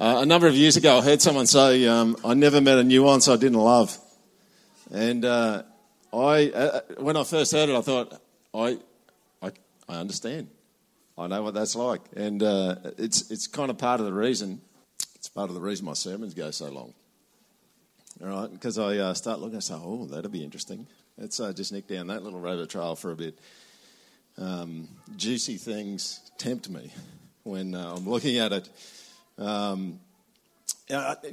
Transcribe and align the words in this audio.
Uh, 0.00 0.20
a 0.22 0.24
number 0.24 0.46
of 0.46 0.54
years 0.54 0.78
ago, 0.78 0.96
I 0.96 1.02
heard 1.02 1.20
someone 1.20 1.46
say, 1.46 1.86
um, 1.86 2.16
I 2.24 2.32
never 2.32 2.62
met 2.62 2.78
a 2.78 2.84
nuance 2.84 3.28
I 3.28 3.36
didn't 3.36 3.58
love. 3.58 3.98
And 4.90 5.26
uh, 5.26 5.64
I, 6.10 6.48
uh, 6.48 6.80
when 6.96 7.18
I 7.18 7.24
first 7.24 7.52
heard 7.52 7.68
it, 7.68 7.76
I 7.76 7.82
thought, 7.82 8.18
I, 8.54 8.78
I, 9.42 9.50
I 9.90 9.96
understand. 9.96 10.48
I 11.18 11.26
know 11.26 11.42
what 11.42 11.52
that's 11.52 11.76
like. 11.76 12.00
And 12.16 12.42
uh, 12.42 12.76
it's, 12.96 13.30
it's 13.30 13.46
kind 13.46 13.68
of 13.68 13.76
part 13.76 14.00
of 14.00 14.06
the 14.06 14.12
reason, 14.14 14.62
it's 15.16 15.28
part 15.28 15.50
of 15.50 15.54
the 15.54 15.60
reason 15.60 15.84
my 15.84 15.92
sermons 15.92 16.32
go 16.32 16.50
so 16.50 16.70
long. 16.70 16.94
All 18.22 18.28
right, 18.28 18.50
because 18.50 18.78
I 18.78 18.96
uh, 18.96 19.12
start 19.12 19.40
looking 19.40 19.56
and 19.56 19.64
say, 19.64 19.74
oh, 19.74 20.06
that'll 20.06 20.30
be 20.30 20.42
interesting. 20.42 20.86
Let's 21.18 21.38
uh, 21.40 21.52
just 21.52 21.74
nick 21.74 21.88
down 21.88 22.06
that 22.06 22.22
little 22.22 22.40
rabbit 22.40 22.70
trail 22.70 22.96
for 22.96 23.10
a 23.10 23.16
bit. 23.16 23.38
Um, 24.38 24.88
juicy 25.18 25.58
things 25.58 26.20
tempt 26.38 26.70
me 26.70 26.90
when 27.42 27.74
uh, 27.74 27.96
I'm 27.98 28.08
looking 28.08 28.38
at 28.38 28.54
it. 28.54 28.66
Um, 29.40 30.00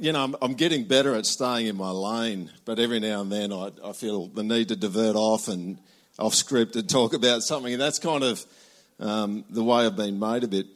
you 0.00 0.12
know, 0.12 0.24
I'm, 0.24 0.36
I'm, 0.40 0.54
getting 0.54 0.84
better 0.84 1.14
at 1.14 1.26
staying 1.26 1.66
in 1.66 1.76
my 1.76 1.90
lane, 1.90 2.50
but 2.64 2.78
every 2.78 3.00
now 3.00 3.20
and 3.20 3.30
then 3.30 3.52
I, 3.52 3.70
I, 3.84 3.92
feel 3.92 4.28
the 4.28 4.42
need 4.42 4.68
to 4.68 4.76
divert 4.76 5.14
off 5.14 5.48
and 5.48 5.78
off 6.18 6.34
script 6.34 6.74
and 6.76 6.88
talk 6.88 7.12
about 7.12 7.42
something, 7.42 7.72
and 7.72 7.82
that's 7.82 7.98
kind 7.98 8.24
of 8.24 8.46
um, 8.98 9.44
the 9.50 9.62
way 9.62 9.84
I've 9.84 9.96
been 9.96 10.18
made 10.18 10.44
a 10.44 10.48
bit. 10.48 10.66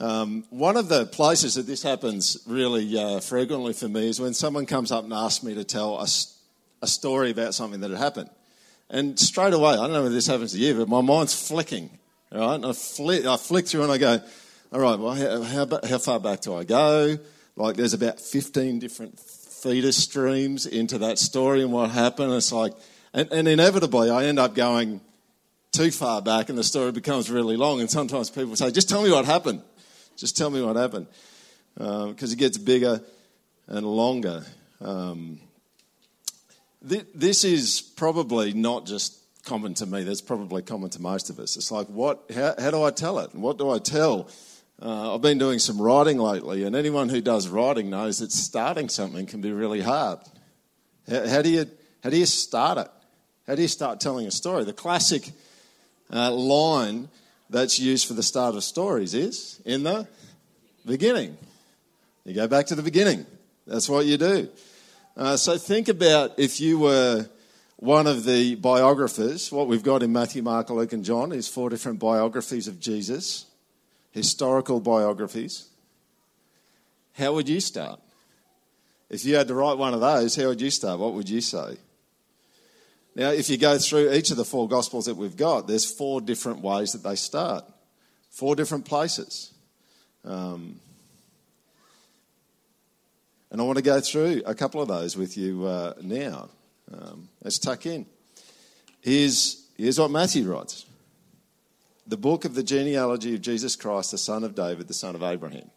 Um, 0.00 0.44
one 0.50 0.76
of 0.76 0.88
the 0.88 1.06
places 1.06 1.54
that 1.54 1.66
this 1.66 1.82
happens 1.82 2.38
really 2.46 2.98
uh, 2.98 3.20
frequently 3.20 3.72
for 3.72 3.88
me 3.88 4.08
is 4.08 4.18
when 4.20 4.34
someone 4.34 4.66
comes 4.66 4.90
up 4.90 5.04
and 5.04 5.12
asks 5.12 5.44
me 5.44 5.54
to 5.54 5.64
tell 5.64 5.98
a, 5.98 6.08
a 6.82 6.86
story 6.86 7.30
about 7.30 7.54
something 7.54 7.80
that 7.80 7.90
had 7.90 8.00
happened. 8.00 8.30
And 8.88 9.16
straight 9.18 9.52
away, 9.52 9.74
I 9.74 9.76
don't 9.76 9.92
know 9.92 10.06
if 10.06 10.12
this 10.12 10.26
happens 10.26 10.52
to 10.52 10.58
you, 10.58 10.74
but 10.74 10.88
my 10.88 11.02
mind's 11.02 11.34
flicking. 11.34 11.90
Right, 12.32 12.64
I 12.64 12.68
I 12.68 13.36
flick 13.36 13.66
through 13.66 13.82
and 13.82 13.92
I 13.92 13.98
go, 13.98 14.20
all 14.72 14.80
right, 14.80 14.98
well, 14.98 15.14
how, 15.14 15.42
how, 15.42 15.88
how 15.88 15.98
far 15.98 16.20
back 16.20 16.42
do 16.42 16.54
I 16.54 16.64
go? 16.64 17.18
Like, 17.56 17.76
there's 17.76 17.92
about 17.92 18.20
15 18.20 18.78
different 18.78 19.18
feeder 19.18 19.90
streams 19.90 20.64
into 20.64 20.98
that 20.98 21.18
story 21.18 21.62
and 21.62 21.72
what 21.72 21.90
happened. 21.90 22.32
It's 22.32 22.52
like, 22.52 22.72
and, 23.12 23.30
and 23.32 23.48
inevitably, 23.48 24.10
I 24.10 24.26
end 24.26 24.38
up 24.38 24.54
going 24.54 25.00
too 25.72 25.90
far 25.90 26.22
back 26.22 26.48
and 26.48 26.56
the 26.56 26.64
story 26.64 26.92
becomes 26.92 27.30
really 27.30 27.56
long. 27.56 27.80
And 27.80 27.90
sometimes 27.90 28.30
people 28.30 28.54
say, 28.54 28.70
just 28.70 28.88
tell 28.88 29.02
me 29.02 29.10
what 29.10 29.24
happened. 29.24 29.62
Just 30.16 30.36
tell 30.36 30.50
me 30.50 30.62
what 30.62 30.76
happened. 30.76 31.08
Because 31.74 32.04
um, 32.04 32.32
it 32.32 32.38
gets 32.38 32.56
bigger 32.56 33.00
and 33.66 33.86
longer. 33.86 34.44
Um, 34.80 35.40
th- 36.88 37.06
this 37.14 37.44
is 37.44 37.80
probably 37.80 38.52
not 38.52 38.86
just 38.86 39.16
common 39.44 39.74
to 39.74 39.86
me, 39.86 40.04
that's 40.04 40.20
probably 40.20 40.62
common 40.62 40.90
to 40.90 41.02
most 41.02 41.30
of 41.30 41.38
us. 41.38 41.56
It's 41.56 41.72
like, 41.72 41.88
what, 41.88 42.30
how, 42.34 42.54
how 42.58 42.70
do 42.70 42.82
I 42.82 42.90
tell 42.90 43.18
it? 43.18 43.34
What 43.34 43.58
do 43.58 43.70
I 43.70 43.78
tell? 43.78 44.28
Uh, 44.82 45.14
I've 45.14 45.20
been 45.20 45.36
doing 45.36 45.58
some 45.58 45.80
writing 45.80 46.16
lately, 46.16 46.64
and 46.64 46.74
anyone 46.74 47.10
who 47.10 47.20
does 47.20 47.48
writing 47.48 47.90
knows 47.90 48.20
that 48.20 48.32
starting 48.32 48.88
something 48.88 49.26
can 49.26 49.42
be 49.42 49.52
really 49.52 49.82
hard. 49.82 50.20
How, 51.06 51.28
how 51.28 51.42
do, 51.42 51.50
you, 51.50 51.66
how 52.02 52.08
do 52.08 52.16
you 52.16 52.24
start 52.24 52.78
it? 52.78 52.88
How 53.46 53.56
do 53.56 53.62
you 53.62 53.68
start 53.68 54.00
telling 54.00 54.26
a 54.26 54.30
story? 54.30 54.64
The 54.64 54.72
classic 54.72 55.32
uh, 56.10 56.32
line 56.32 57.10
that's 57.50 57.78
used 57.78 58.08
for 58.08 58.14
the 58.14 58.22
start 58.22 58.54
of 58.54 58.64
stories 58.64 59.12
is 59.12 59.60
in 59.66 59.82
the 59.82 60.08
beginning. 60.86 61.36
You 62.24 62.32
go 62.32 62.48
back 62.48 62.66
to 62.66 62.74
the 62.74 62.82
beginning. 62.82 63.26
That's 63.66 63.88
what 63.88 64.06
you 64.06 64.16
do. 64.16 64.48
Uh, 65.14 65.36
so 65.36 65.58
think 65.58 65.88
about 65.88 66.38
if 66.38 66.58
you 66.58 66.78
were 66.78 67.28
one 67.76 68.06
of 68.06 68.24
the 68.24 68.54
biographers. 68.54 69.52
What 69.52 69.68
we've 69.68 69.82
got 69.82 70.02
in 70.02 70.12
Matthew, 70.12 70.42
Mark, 70.42 70.70
Luke, 70.70 70.94
and 70.94 71.04
John 71.04 71.32
is 71.32 71.48
four 71.48 71.68
different 71.68 71.98
biographies 71.98 72.66
of 72.66 72.80
Jesus, 72.80 73.44
historical 74.10 74.80
biographies. 74.80 75.68
How 77.14 77.32
would 77.34 77.48
you 77.48 77.60
start? 77.60 78.00
If 79.08 79.24
you 79.24 79.34
had 79.34 79.48
to 79.48 79.54
write 79.54 79.76
one 79.76 79.94
of 79.94 80.00
those, 80.00 80.36
how 80.36 80.48
would 80.48 80.60
you 80.60 80.70
start? 80.70 81.00
What 81.00 81.14
would 81.14 81.28
you 81.28 81.40
say? 81.40 81.76
Now, 83.16 83.30
if 83.30 83.50
you 83.50 83.58
go 83.58 83.76
through 83.76 84.12
each 84.12 84.30
of 84.30 84.36
the 84.36 84.44
four 84.44 84.68
Gospels 84.68 85.06
that 85.06 85.16
we've 85.16 85.36
got, 85.36 85.66
there's 85.66 85.90
four 85.90 86.20
different 86.20 86.60
ways 86.60 86.92
that 86.92 87.02
they 87.02 87.16
start, 87.16 87.64
four 88.30 88.54
different 88.54 88.84
places. 88.84 89.52
Um, 90.24 90.80
and 93.50 93.60
I 93.60 93.64
want 93.64 93.78
to 93.78 93.82
go 93.82 94.00
through 94.00 94.42
a 94.46 94.54
couple 94.54 94.80
of 94.80 94.86
those 94.86 95.16
with 95.16 95.36
you 95.36 95.66
uh, 95.66 95.94
now. 96.00 96.48
Um, 96.92 97.28
let's 97.42 97.58
tuck 97.58 97.84
in. 97.86 98.06
Here's, 99.00 99.66
here's 99.76 99.98
what 99.98 100.10
Matthew 100.10 100.50
writes 100.50 100.86
The 102.10 102.16
book 102.16 102.44
of 102.44 102.56
the 102.56 102.64
genealogy 102.64 103.36
of 103.36 103.40
Jesus 103.40 103.76
Christ, 103.76 104.10
the 104.10 104.18
son 104.18 104.42
of 104.42 104.56
David, 104.56 104.88
the 104.88 104.94
son 104.94 105.14
of 105.14 105.22
Abraham. 105.22 105.70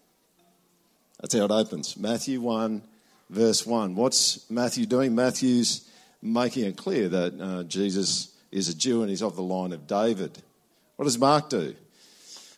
That's 1.22 1.36
how 1.36 1.46
it 1.46 1.52
opens. 1.52 1.96
Matthew 1.96 2.42
1, 2.42 2.82
verse 3.30 3.68
1. 3.68 3.94
What's 3.94 4.50
Matthew 4.50 4.88
doing? 4.88 5.14
Matthew's 5.14 5.88
making 6.24 6.66
it 6.66 6.76
clear 6.76 7.08
that 7.08 7.40
uh, 7.40 7.64
Jesus 7.66 8.34
is 8.52 8.68
a 8.68 8.76
Jew 8.76 9.02
and 9.02 9.12
he's 9.12 9.22
of 9.22 9.36
the 9.36 9.44
line 9.44 9.74
of 9.74 9.86
David. 9.86 10.42
What 10.96 11.06
does 11.06 11.20
Mark 11.20 11.50
do? 11.50 11.76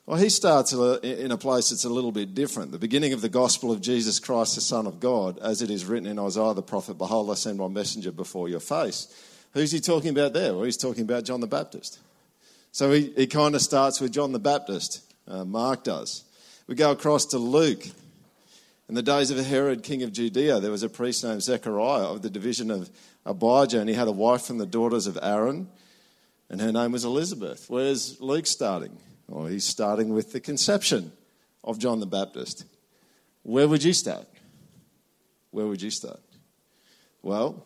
Well, 0.06 0.20
he 0.20 0.30
starts 0.30 0.72
in 0.72 1.32
a 1.32 1.38
place 1.38 1.72
that's 1.72 1.84
a 1.84 1.90
little 1.90 2.14
bit 2.14 2.34
different. 2.34 2.72
The 2.72 2.80
beginning 2.80 3.12
of 3.12 3.20
the 3.20 3.28
gospel 3.28 3.74
of 3.74 3.82
Jesus 3.82 4.22
Christ, 4.22 4.56
the 4.56 4.62
Son 4.62 4.88
of 4.88 5.02
God, 5.02 5.38
as 5.40 5.62
it 5.62 5.70
is 5.70 5.84
written 5.84 6.08
in 6.08 6.18
Isaiah 6.18 6.54
the 6.54 6.62
prophet 6.62 6.98
Behold, 6.98 7.30
I 7.30 7.34
send 7.34 7.58
my 7.58 7.68
messenger 7.68 8.14
before 8.14 8.48
your 8.48 8.62
face. 8.62 9.14
Who's 9.52 9.74
he 9.74 9.82
talking 9.82 10.12
about 10.12 10.32
there? 10.32 10.54
Well, 10.54 10.64
he's 10.64 10.78
talking 10.78 11.04
about 11.04 11.26
John 11.26 11.42
the 11.42 11.48
Baptist. 11.48 12.00
So 12.76 12.92
he, 12.92 13.14
he 13.16 13.26
kind 13.26 13.56
of 13.56 13.62
starts 13.62 14.02
with 14.02 14.12
John 14.12 14.34
the 14.34 14.38
Baptist, 14.38 15.02
uh, 15.30 15.46
Mark 15.46 15.86
does. 15.86 16.26
We 16.68 16.76
go 16.76 16.92
across 16.92 17.24
to 17.28 17.38
Luke. 17.38 17.86
In 18.90 18.96
the 18.96 19.02
days 19.02 19.32
of 19.32 19.38
Herod, 19.38 19.82
king 19.82 20.04
of 20.04 20.12
Judea, 20.12 20.60
there 20.60 20.72
was 20.72 20.84
a 20.84 20.90
priest 20.90 21.24
named 21.24 21.42
Zechariah 21.42 22.04
of 22.04 22.22
the 22.22 22.30
division 22.30 22.70
of 22.70 22.90
Abijah, 23.26 23.80
and 23.80 23.88
he 23.88 23.96
had 23.96 24.10
a 24.10 24.12
wife 24.12 24.42
from 24.42 24.58
the 24.58 24.66
daughters 24.66 25.08
of 25.08 25.18
Aaron, 25.22 25.70
and 26.50 26.60
her 26.60 26.74
name 26.74 26.92
was 26.92 27.06
Elizabeth. 27.06 27.70
Where's 27.70 28.20
Luke 28.20 28.46
starting? 28.46 28.98
Well, 29.30 29.46
he's 29.46 29.64
starting 29.64 30.10
with 30.10 30.34
the 30.34 30.42
conception 30.42 31.14
of 31.64 31.80
John 31.80 32.02
the 32.02 32.06
Baptist. 32.06 32.66
Where 33.44 33.70
would 33.70 33.86
you 33.86 33.94
start? 33.94 34.28
Where 35.52 35.66
would 35.66 35.82
you 35.82 35.92
start? 35.92 36.20
Well, 37.22 37.66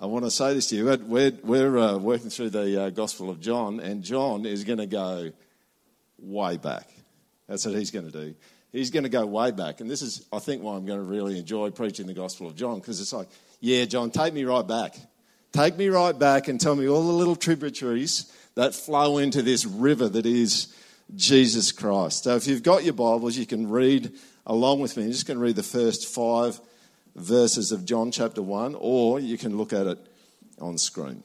I 0.00 0.06
want 0.06 0.24
to 0.24 0.30
say 0.30 0.54
this 0.54 0.68
to 0.68 0.76
you. 0.76 0.84
We're, 0.84 1.32
we're 1.42 1.76
uh, 1.76 1.98
working 1.98 2.30
through 2.30 2.50
the 2.50 2.84
uh, 2.84 2.90
Gospel 2.90 3.30
of 3.30 3.40
John, 3.40 3.80
and 3.80 4.04
John 4.04 4.46
is 4.46 4.62
going 4.62 4.78
to 4.78 4.86
go 4.86 5.32
way 6.20 6.56
back. 6.56 6.88
That's 7.48 7.66
what 7.66 7.74
he's 7.74 7.90
going 7.90 8.08
to 8.08 8.12
do. 8.12 8.36
He's 8.70 8.90
going 8.90 9.02
to 9.02 9.08
go 9.08 9.26
way 9.26 9.50
back. 9.50 9.80
And 9.80 9.90
this 9.90 10.02
is, 10.02 10.24
I 10.32 10.38
think, 10.38 10.62
why 10.62 10.76
I'm 10.76 10.86
going 10.86 11.00
to 11.00 11.04
really 11.04 11.36
enjoy 11.36 11.70
preaching 11.70 12.06
the 12.06 12.14
Gospel 12.14 12.46
of 12.46 12.54
John, 12.54 12.78
because 12.78 13.00
it's 13.00 13.12
like, 13.12 13.26
yeah, 13.58 13.86
John, 13.86 14.12
take 14.12 14.32
me 14.34 14.44
right 14.44 14.66
back. 14.66 14.94
Take 15.50 15.76
me 15.76 15.88
right 15.88 16.16
back 16.16 16.46
and 16.46 16.60
tell 16.60 16.76
me 16.76 16.88
all 16.88 17.04
the 17.04 17.12
little 17.12 17.34
tributaries 17.34 18.32
that 18.54 18.76
flow 18.76 19.18
into 19.18 19.42
this 19.42 19.66
river 19.66 20.08
that 20.08 20.26
is 20.26 20.72
Jesus 21.16 21.72
Christ. 21.72 22.22
So 22.22 22.36
if 22.36 22.46
you've 22.46 22.62
got 22.62 22.84
your 22.84 22.94
Bibles, 22.94 23.36
you 23.36 23.46
can 23.46 23.68
read 23.68 24.12
along 24.46 24.78
with 24.78 24.96
me. 24.96 25.04
I'm 25.04 25.10
just 25.10 25.26
going 25.26 25.38
to 25.38 25.44
read 25.44 25.56
the 25.56 25.64
first 25.64 26.06
five 26.06 26.60
verses 27.18 27.72
of 27.72 27.84
John 27.84 28.10
chapter 28.10 28.42
1, 28.42 28.76
or 28.78 29.20
you 29.20 29.38
can 29.38 29.56
look 29.56 29.72
at 29.72 29.86
it 29.86 29.98
on 30.60 30.78
screen. 30.78 31.22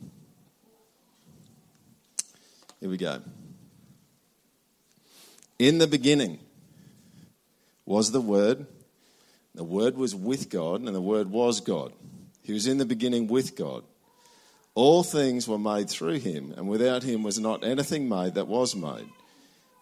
Here 2.80 2.90
we 2.90 2.98
go. 2.98 3.22
In 5.60 5.78
the 5.78 5.88
beginning 5.88 6.40
was 7.86 8.12
the 8.12 8.22
Word. 8.22 8.66
The 9.56 9.64
Word 9.64 9.96
was 9.96 10.16
with 10.16 10.50
God, 10.50 10.82
and 10.82 10.96
the 10.96 11.02
Word 11.02 11.30
was 11.30 11.62
God. 11.62 11.94
He 12.42 12.52
was 12.52 12.68
in 12.68 12.78
the 12.78 12.86
beginning 12.86 13.28
with 13.28 13.56
God. 13.56 13.84
All 14.76 15.04
things 15.04 15.48
were 15.48 15.60
made 15.60 15.90
through 15.90 16.20
him, 16.20 16.54
and 16.58 16.68
without 16.68 17.04
him 17.04 17.24
was 17.24 17.40
not 17.40 17.64
anything 17.64 18.10
made 18.10 18.34
that 18.34 18.48
was 18.48 18.76
made. 18.76 19.08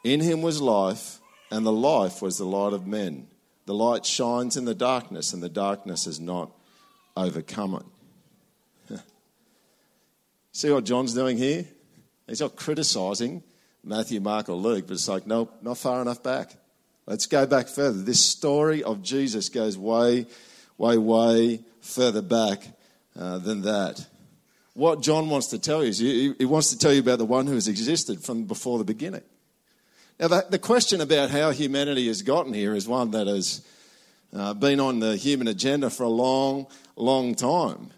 In 0.04 0.20
him 0.20 0.42
was 0.42 0.62
life, 0.62 1.20
and 1.50 1.66
the 1.66 1.72
life 1.72 2.22
was 2.22 2.38
the 2.38 2.46
light 2.46 2.74
of 2.74 2.86
men. 2.86 3.28
The 3.66 3.74
light 3.74 4.06
shines 4.06 4.58
in 4.58 4.66
the 4.66 4.76
darkness, 4.76 5.34
and 5.34 5.42
the 5.42 5.50
darkness 5.50 6.06
has 6.06 6.20
not 6.20 6.52
overcome 7.16 7.84
it. 8.90 8.98
See 10.52 10.70
what 10.72 10.84
John's 10.84 11.14
doing 11.14 11.38
here? 11.38 11.66
He's 12.28 12.42
not 12.42 12.56
criticizing 12.56 13.44
Matthew, 13.84 14.20
Mark, 14.20 14.50
or 14.50 14.56
Luke, 14.56 14.86
but 14.88 14.94
it's 14.94 15.08
like, 15.08 15.28
nope, 15.28 15.54
not 15.62 15.78
far 15.78 16.02
enough 16.02 16.24
back. 16.24 16.56
Let's 17.06 17.26
go 17.26 17.46
back 17.46 17.68
further. 17.68 18.02
This 18.02 18.24
story 18.24 18.84
of 18.84 19.02
Jesus 19.02 19.50
goes 19.50 19.78
way, 19.78 20.28
way, 20.78 20.98
way 20.98 21.62
further 21.82 22.22
back 22.22 22.68
uh, 23.20 23.40
than 23.40 23.64
that. 23.64 24.06
What 24.74 25.02
John 25.02 25.30
wants 25.30 25.48
to 25.48 25.60
tell 25.60 25.84
you 25.84 25.90
is 25.90 25.98
he, 25.98 26.34
he, 26.38 26.46
wants 26.46 26.70
to 26.70 26.78
tell 26.78 26.94
you 26.94 27.02
about 27.02 27.18
the 27.18 27.26
one 27.26 27.48
who 27.48 27.56
has 27.56 27.68
existed 27.68 28.24
from 28.24 28.46
before 28.46 28.78
the 28.78 28.86
beginning. 28.86 29.24
Now, 30.22 30.28
the, 30.28 30.60
question 30.60 31.02
about 31.02 31.32
how 31.32 31.50
humanity 31.50 32.06
has 32.06 32.22
gotten 32.22 32.54
here 32.54 32.76
is 32.76 32.88
one 32.88 33.10
that 33.10 33.26
has 33.26 33.66
uh, 34.32 34.54
been 34.54 34.80
on 34.80 35.00
the 35.00 35.16
human 35.16 35.48
agenda 35.48 35.90
for 35.90 36.04
a 36.04 36.10
long, 36.10 36.68
long 36.96 37.34
time. 37.34 37.90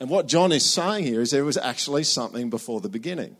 And 0.00 0.08
what 0.08 0.28
John 0.28 0.52
is 0.52 0.64
saying 0.64 1.04
here 1.04 1.20
is 1.20 1.30
there 1.30 1.44
was 1.44 1.58
actually 1.58 2.04
something 2.04 2.48
before 2.48 2.80
the 2.80 2.88
beginning. 2.88 3.36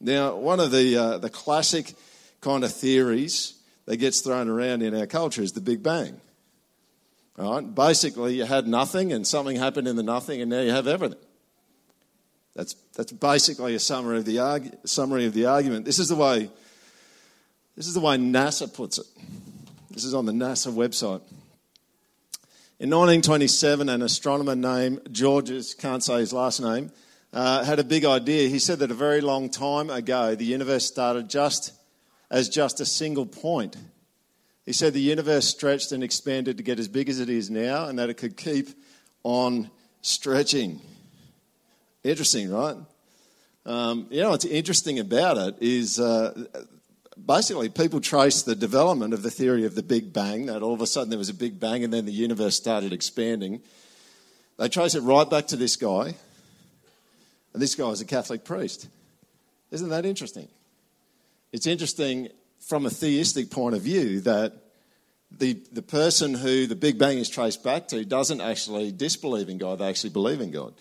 Now, 0.00 0.36
one 0.36 0.58
of 0.58 0.70
the, 0.70 0.96
uh, 0.96 1.18
the 1.18 1.28
classic 1.28 1.92
kind 2.40 2.64
of 2.64 2.72
theories 2.72 3.60
that 3.84 3.98
gets 3.98 4.22
thrown 4.22 4.48
around 4.48 4.80
in 4.80 4.96
our 4.96 5.06
culture 5.06 5.42
is 5.42 5.52
the 5.52 5.60
Big 5.60 5.82
Bang. 5.82 6.18
All 7.38 7.56
right? 7.56 7.74
Basically, 7.74 8.36
you 8.36 8.44
had 8.46 8.66
nothing 8.66 9.12
and 9.12 9.26
something 9.26 9.56
happened 9.56 9.86
in 9.86 9.96
the 9.96 10.02
nothing, 10.02 10.40
and 10.40 10.50
now 10.50 10.62
you 10.62 10.70
have 10.70 10.86
everything. 10.86 11.18
That's, 12.54 12.74
that's 12.94 13.12
basically 13.12 13.74
a 13.74 13.80
summary 13.80 14.18
of, 14.18 14.24
the 14.24 14.36
argu- 14.36 14.88
summary 14.88 15.26
of 15.26 15.34
the 15.34 15.46
argument. 15.46 15.84
This 15.84 15.98
is 15.98 16.08
the 16.08 16.16
way 16.16 16.50
this 17.76 17.88
is 17.88 17.94
the 17.94 18.00
way 18.00 18.16
NASA 18.16 18.72
puts 18.72 18.98
it. 18.98 19.06
This 19.90 20.04
is 20.04 20.14
on 20.14 20.26
the 20.26 20.32
NASA 20.32 20.72
website. 20.72 21.22
In 22.78 22.90
1927, 22.90 23.88
an 23.88 24.02
astronomer 24.02 24.54
named 24.54 25.08
Georges, 25.10 25.74
can't 25.74 26.02
say 26.02 26.18
his 26.18 26.32
last 26.32 26.60
name, 26.60 26.92
uh, 27.32 27.64
had 27.64 27.80
a 27.80 27.84
big 27.84 28.04
idea. 28.04 28.48
He 28.48 28.60
said 28.60 28.78
that 28.78 28.92
a 28.92 28.94
very 28.94 29.20
long 29.20 29.48
time 29.48 29.90
ago, 29.90 30.36
the 30.36 30.44
universe 30.44 30.86
started 30.86 31.28
just 31.28 31.72
as 32.30 32.48
just 32.48 32.80
a 32.80 32.86
single 32.86 33.26
point. 33.26 33.76
He 34.64 34.72
said 34.72 34.92
the 34.92 35.00
universe 35.00 35.48
stretched 35.48 35.90
and 35.90 36.04
expanded 36.04 36.56
to 36.58 36.62
get 36.62 36.78
as 36.78 36.86
big 36.86 37.08
as 37.08 37.18
it 37.18 37.28
is 37.28 37.50
now, 37.50 37.86
and 37.86 37.98
that 37.98 38.08
it 38.08 38.14
could 38.14 38.36
keep 38.36 38.68
on 39.24 39.68
stretching. 40.00 40.80
Interesting, 42.04 42.52
right? 42.52 42.76
Um, 43.64 44.06
you 44.10 44.20
know 44.20 44.30
what's 44.30 44.44
interesting 44.44 44.98
about 44.98 45.38
it 45.38 45.56
is 45.62 45.98
uh, 45.98 46.44
basically 47.24 47.70
people 47.70 47.98
trace 47.98 48.42
the 48.42 48.54
development 48.54 49.14
of 49.14 49.22
the 49.22 49.30
theory 49.30 49.64
of 49.64 49.74
the 49.74 49.82
Big 49.82 50.12
Bang, 50.12 50.46
that 50.46 50.60
all 50.60 50.74
of 50.74 50.82
a 50.82 50.86
sudden 50.86 51.08
there 51.08 51.18
was 51.18 51.30
a 51.30 51.34
Big 51.34 51.58
Bang 51.58 51.82
and 51.82 51.90
then 51.90 52.04
the 52.04 52.12
universe 52.12 52.56
started 52.56 52.92
expanding. 52.92 53.62
They 54.58 54.68
trace 54.68 54.94
it 54.94 55.00
right 55.00 55.28
back 55.28 55.46
to 55.46 55.56
this 55.56 55.76
guy, 55.76 56.14
and 57.54 57.62
this 57.62 57.74
guy 57.74 57.88
was 57.88 58.02
a 58.02 58.04
Catholic 58.04 58.44
priest. 58.44 58.86
Isn't 59.70 59.88
that 59.88 60.04
interesting? 60.04 60.48
It's 61.52 61.66
interesting 61.66 62.28
from 62.60 62.84
a 62.84 62.90
theistic 62.90 63.50
point 63.50 63.76
of 63.76 63.80
view 63.80 64.20
that 64.20 64.52
the, 65.30 65.54
the 65.72 65.82
person 65.82 66.34
who 66.34 66.66
the 66.66 66.76
Big 66.76 66.98
Bang 66.98 67.16
is 67.16 67.30
traced 67.30 67.64
back 67.64 67.88
to 67.88 68.04
doesn't 68.04 68.42
actually 68.42 68.92
disbelieve 68.92 69.48
in 69.48 69.56
God, 69.56 69.78
they 69.78 69.88
actually 69.88 70.10
believe 70.10 70.42
in 70.42 70.50
God. 70.50 70.74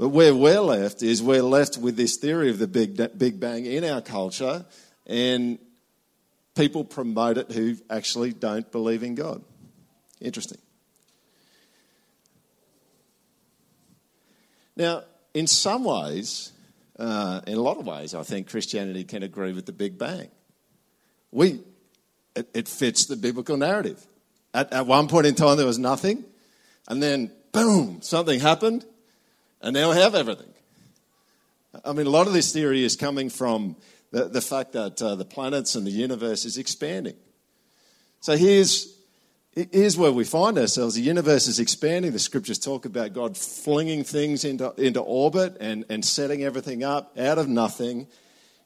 But 0.00 0.08
where 0.08 0.34
we're 0.34 0.62
left 0.62 1.02
is 1.02 1.22
we're 1.22 1.42
left 1.42 1.76
with 1.76 1.94
this 1.94 2.16
theory 2.16 2.48
of 2.48 2.58
the 2.58 2.66
Big, 2.66 3.18
Big 3.18 3.38
Bang 3.38 3.66
in 3.66 3.84
our 3.84 4.00
culture, 4.00 4.64
and 5.06 5.58
people 6.54 6.84
promote 6.84 7.36
it 7.36 7.52
who 7.52 7.76
actually 7.90 8.32
don't 8.32 8.72
believe 8.72 9.02
in 9.02 9.14
God. 9.14 9.44
Interesting. 10.18 10.56
Now, 14.74 15.02
in 15.34 15.46
some 15.46 15.84
ways, 15.84 16.52
uh, 16.98 17.42
in 17.46 17.58
a 17.58 17.60
lot 17.60 17.76
of 17.76 17.86
ways, 17.86 18.14
I 18.14 18.22
think 18.22 18.48
Christianity 18.48 19.04
can 19.04 19.22
agree 19.22 19.52
with 19.52 19.66
the 19.66 19.72
Big 19.72 19.98
Bang. 19.98 20.28
We, 21.30 21.60
it, 22.34 22.48
it 22.54 22.68
fits 22.68 23.04
the 23.04 23.16
biblical 23.16 23.58
narrative. 23.58 24.02
At, 24.54 24.72
at 24.72 24.86
one 24.86 25.08
point 25.08 25.26
in 25.26 25.34
time, 25.34 25.58
there 25.58 25.66
was 25.66 25.78
nothing, 25.78 26.24
and 26.88 27.02
then 27.02 27.32
boom, 27.52 28.00
something 28.00 28.40
happened, 28.40 28.86
and 29.60 29.74
now 29.74 29.90
we 29.90 29.96
have 29.96 30.14
everything. 30.14 30.52
I 31.84 31.92
mean, 31.92 32.06
a 32.06 32.10
lot 32.10 32.26
of 32.26 32.32
this 32.32 32.52
theory 32.52 32.84
is 32.84 32.96
coming 32.96 33.30
from 33.30 33.76
the, 34.10 34.24
the 34.24 34.40
fact 34.40 34.72
that 34.72 35.00
uh, 35.00 35.14
the 35.14 35.24
planets 35.24 35.74
and 35.74 35.86
the 35.86 35.90
universe 35.90 36.44
is 36.44 36.58
expanding. 36.58 37.16
So 38.20 38.36
here's, 38.36 38.92
here's 39.54 39.96
where 39.96 40.12
we 40.12 40.24
find 40.24 40.58
ourselves. 40.58 40.96
The 40.96 41.02
universe 41.02 41.46
is 41.46 41.60
expanding. 41.60 42.12
The 42.12 42.18
scriptures 42.18 42.58
talk 42.58 42.86
about 42.86 43.12
God 43.12 43.36
flinging 43.36 44.04
things 44.04 44.44
into, 44.44 44.72
into 44.76 45.00
orbit 45.00 45.56
and, 45.60 45.84
and 45.88 46.04
setting 46.04 46.42
everything 46.42 46.82
up 46.82 47.16
out 47.18 47.38
of 47.38 47.48
nothing 47.48 48.08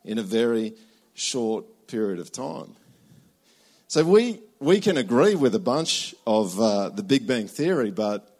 in 0.04 0.18
a 0.18 0.22
very 0.22 0.74
short 1.12 1.64
period 1.86 2.18
of 2.18 2.32
time. 2.32 2.74
So 3.86 4.02
we, 4.02 4.40
we 4.58 4.80
can 4.80 4.96
agree 4.96 5.34
with 5.34 5.54
a 5.54 5.60
bunch 5.60 6.14
of 6.26 6.58
uh, 6.58 6.88
the 6.88 7.02
Big 7.02 7.26
Bang 7.26 7.46
Theory, 7.48 7.90
but 7.90 8.34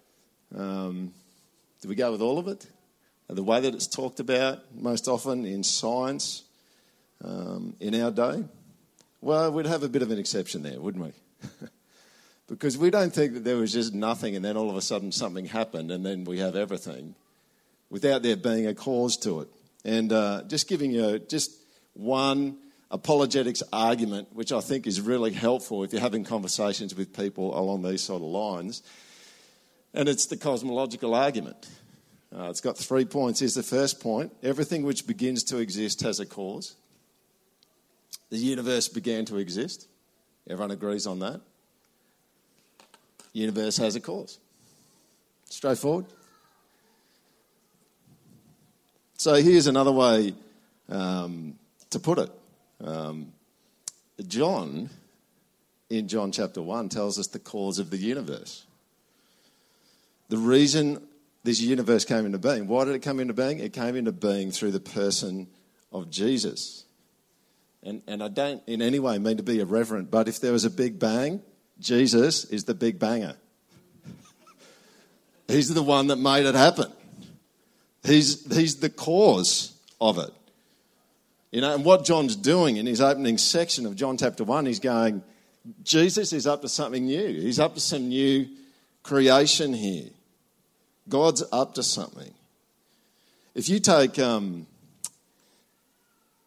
um, 0.56 1.12
do 1.84 1.88
we 1.90 1.94
go 1.94 2.10
with 2.10 2.22
all 2.22 2.38
of 2.38 2.48
it? 2.48 2.66
The 3.28 3.42
way 3.42 3.60
that 3.60 3.74
it's 3.74 3.86
talked 3.86 4.18
about 4.18 4.74
most 4.74 5.06
often 5.06 5.44
in 5.44 5.62
science 5.62 6.44
um, 7.22 7.76
in 7.78 7.94
our 8.00 8.10
day? 8.10 8.42
Well, 9.20 9.52
we'd 9.52 9.66
have 9.66 9.82
a 9.82 9.88
bit 9.90 10.00
of 10.00 10.10
an 10.10 10.18
exception 10.18 10.62
there, 10.62 10.80
wouldn't 10.80 11.04
we? 11.04 11.12
because 12.48 12.78
we 12.78 12.88
don't 12.88 13.12
think 13.12 13.34
that 13.34 13.44
there 13.44 13.56
was 13.56 13.70
just 13.70 13.92
nothing 13.92 14.34
and 14.34 14.42
then 14.42 14.56
all 14.56 14.70
of 14.70 14.76
a 14.76 14.80
sudden 14.80 15.12
something 15.12 15.44
happened 15.44 15.90
and 15.90 16.06
then 16.06 16.24
we 16.24 16.38
have 16.38 16.56
everything 16.56 17.14
without 17.90 18.22
there 18.22 18.36
being 18.36 18.66
a 18.66 18.72
cause 18.72 19.18
to 19.18 19.40
it. 19.40 19.48
And 19.84 20.10
uh, 20.10 20.44
just 20.48 20.70
giving 20.70 20.90
you 20.90 21.18
just 21.18 21.50
one 21.92 22.56
apologetics 22.90 23.62
argument, 23.74 24.28
which 24.32 24.52
I 24.52 24.60
think 24.60 24.86
is 24.86 25.02
really 25.02 25.32
helpful 25.34 25.84
if 25.84 25.92
you're 25.92 26.00
having 26.00 26.24
conversations 26.24 26.94
with 26.94 27.14
people 27.14 27.54
along 27.58 27.82
these 27.82 28.02
sort 28.02 28.22
of 28.22 28.28
lines 28.28 28.82
and 29.94 30.08
it's 30.08 30.26
the 30.26 30.36
cosmological 30.36 31.14
argument. 31.14 31.68
Uh, 32.36 32.50
it's 32.50 32.60
got 32.60 32.76
three 32.76 33.04
points. 33.04 33.38
Here's 33.38 33.54
the 33.54 33.62
first 33.62 34.00
point 34.00 34.32
everything 34.42 34.82
which 34.82 35.06
begins 35.06 35.44
to 35.44 35.58
exist 35.58 36.02
has 36.02 36.20
a 36.20 36.26
cause. 36.26 36.74
The 38.30 38.36
universe 38.36 38.88
began 38.88 39.24
to 39.26 39.38
exist. 39.38 39.86
Everyone 40.48 40.72
agrees 40.72 41.06
on 41.06 41.20
that. 41.20 41.40
Universe 43.32 43.76
has 43.78 43.94
a 43.96 44.00
cause. 44.00 44.38
Straightforward. 45.48 46.06
So 49.16 49.34
here's 49.34 49.68
another 49.68 49.92
way 49.92 50.34
um, 50.88 51.54
to 51.90 52.00
put 52.00 52.18
it. 52.18 52.30
Um, 52.82 53.32
John, 54.26 54.90
in 55.88 56.08
John 56.08 56.32
chapter 56.32 56.60
1, 56.60 56.88
tells 56.88 57.18
us 57.18 57.28
the 57.28 57.38
cause 57.38 57.78
of 57.78 57.90
the 57.90 57.96
universe. 57.96 58.66
The 60.28 60.38
reason 60.38 61.06
this 61.42 61.60
universe 61.60 62.04
came 62.04 62.26
into 62.26 62.38
being, 62.38 62.66
why 62.66 62.84
did 62.84 62.94
it 62.94 63.00
come 63.00 63.20
into 63.20 63.34
being? 63.34 63.58
It 63.58 63.72
came 63.72 63.96
into 63.96 64.12
being 64.12 64.50
through 64.50 64.72
the 64.72 64.80
person 64.80 65.48
of 65.92 66.10
Jesus. 66.10 66.84
And, 67.82 68.02
and 68.06 68.22
I 68.22 68.28
don't 68.28 68.62
in 68.66 68.80
any 68.80 68.98
way 68.98 69.18
mean 69.18 69.36
to 69.36 69.42
be 69.42 69.60
irreverent, 69.60 70.10
but 70.10 70.26
if 70.26 70.40
there 70.40 70.52
was 70.52 70.64
a 70.64 70.70
big 70.70 70.98
bang, 70.98 71.42
Jesus 71.78 72.44
is 72.46 72.64
the 72.64 72.74
big 72.74 72.98
banger. 72.98 73.36
He's 75.48 75.72
the 75.72 75.82
one 75.82 76.06
that 76.06 76.16
made 76.16 76.46
it 76.46 76.54
happen. 76.54 76.90
He's, 78.04 78.54
he's 78.54 78.76
the 78.76 78.90
cause 78.90 79.72
of 79.98 80.18
it. 80.18 80.30
You 81.52 81.62
know, 81.62 81.74
and 81.74 81.84
what 81.84 82.04
John's 82.04 82.36
doing 82.36 82.76
in 82.76 82.84
his 82.84 83.00
opening 83.00 83.38
section 83.38 83.86
of 83.86 83.96
John 83.96 84.18
chapter 84.18 84.44
1, 84.44 84.66
he's 84.66 84.80
going, 84.80 85.22
Jesus 85.82 86.32
is 86.32 86.46
up 86.46 86.60
to 86.62 86.68
something 86.68 87.06
new. 87.06 87.40
He's 87.40 87.58
up 87.58 87.74
to 87.74 87.80
some 87.80 88.08
new 88.08 88.46
creation 89.04 89.74
here. 89.74 90.08
God's 91.08 91.44
up 91.52 91.74
to 91.74 91.84
something. 91.84 92.32
If 93.54 93.68
you 93.68 93.78
take 93.78 94.18
um, 94.18 94.66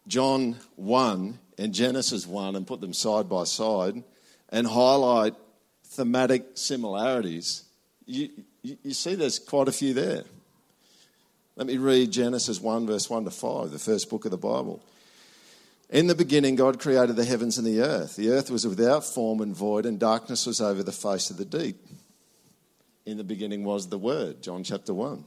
John 0.06 0.56
1 0.76 1.38
and 1.56 1.72
Genesis 1.72 2.26
1 2.26 2.56
and 2.56 2.66
put 2.66 2.82
them 2.82 2.92
side 2.92 3.28
by 3.28 3.44
side 3.44 4.02
and 4.50 4.66
highlight 4.66 5.34
thematic 5.84 6.44
similarities, 6.54 7.62
you, 8.04 8.28
you, 8.62 8.76
you 8.82 8.92
see 8.92 9.14
there's 9.14 9.38
quite 9.38 9.68
a 9.68 9.72
few 9.72 9.94
there. 9.94 10.24
Let 11.56 11.66
me 11.66 11.78
read 11.78 12.10
Genesis 12.10 12.60
1, 12.60 12.86
verse 12.86 13.08
1 13.08 13.24
to 13.24 13.30
5, 13.30 13.70
the 13.70 13.78
first 13.78 14.10
book 14.10 14.24
of 14.24 14.30
the 14.30 14.36
Bible. 14.36 14.82
In 15.90 16.06
the 16.06 16.14
beginning, 16.14 16.56
God 16.56 16.78
created 16.78 17.16
the 17.16 17.24
heavens 17.24 17.56
and 17.56 17.66
the 17.66 17.80
earth. 17.80 18.16
The 18.16 18.30
earth 18.30 18.50
was 18.50 18.66
without 18.66 19.04
form 19.04 19.40
and 19.40 19.56
void, 19.56 19.86
and 19.86 19.98
darkness 19.98 20.44
was 20.44 20.60
over 20.60 20.82
the 20.82 20.92
face 20.92 21.30
of 21.30 21.36
the 21.36 21.44
deep 21.44 21.78
in 23.10 23.16
the 23.16 23.24
beginning 23.24 23.64
was 23.64 23.88
the 23.88 23.98
Word, 23.98 24.42
John 24.42 24.62
chapter 24.62 24.92
1. 24.92 25.24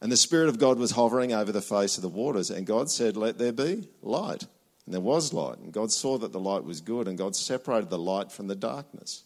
And 0.00 0.10
the 0.10 0.16
Spirit 0.16 0.48
of 0.48 0.58
God 0.58 0.78
was 0.78 0.92
hovering 0.92 1.32
over 1.32 1.52
the 1.52 1.60
face 1.60 1.96
of 1.96 2.02
the 2.02 2.08
waters, 2.08 2.50
and 2.50 2.66
God 2.66 2.90
said, 2.90 3.16
Let 3.16 3.38
there 3.38 3.52
be 3.52 3.88
light. 4.02 4.44
And 4.84 4.92
there 4.92 5.00
was 5.00 5.32
light, 5.32 5.58
and 5.58 5.72
God 5.72 5.92
saw 5.92 6.18
that 6.18 6.32
the 6.32 6.40
light 6.40 6.64
was 6.64 6.80
good, 6.80 7.06
and 7.06 7.16
God 7.16 7.36
separated 7.36 7.88
the 7.88 7.98
light 7.98 8.32
from 8.32 8.48
the 8.48 8.56
darkness. 8.56 9.22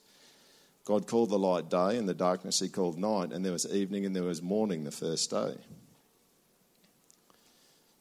God 0.85 1.07
called 1.07 1.31
the 1.31 1.39
light 1.39 1.69
day, 1.69 1.97
and 1.97 2.09
the 2.09 2.15
darkness 2.15 2.61
he 2.61 2.69
called 2.69 2.99
night, 2.99 3.33
and 3.33 3.45
there 3.45 3.53
was 3.53 3.67
evening 3.73 4.07
and 4.07 4.15
there 4.15 4.23
was 4.23 4.43
morning 4.43 4.85
the 4.85 4.91
first 4.91 5.31
day. 5.31 5.57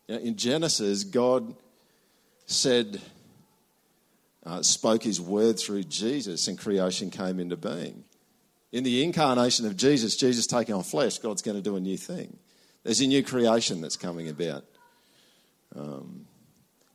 Now, 0.08 0.18
in 0.18 0.36
Genesis, 0.36 1.04
God 1.04 1.56
said, 2.46 3.02
uh, 4.46 4.62
spoke 4.62 5.04
his 5.04 5.20
word 5.20 5.58
through 5.58 5.84
Jesus, 5.84 6.48
and 6.48 6.58
creation 6.58 7.10
came 7.10 7.40
into 7.40 7.58
being. 7.58 8.05
In 8.72 8.84
the 8.84 9.04
incarnation 9.04 9.66
of 9.66 9.78
Jesus, 9.78 10.16
Jesus 10.16 10.48
taking 10.48 10.76
on 10.76 10.84
flesh, 10.84 11.18
God's 11.20 11.42
going 11.42 11.58
to 11.58 11.64
do 11.64 11.76
a 11.76 11.80
new 11.80 11.98
thing. 11.98 12.38
There's 12.84 13.02
a 13.02 13.08
new 13.08 13.24
creation 13.24 13.82
that's 13.82 13.98
coming 13.98 14.30
about. 14.30 14.64
Um, 15.76 16.26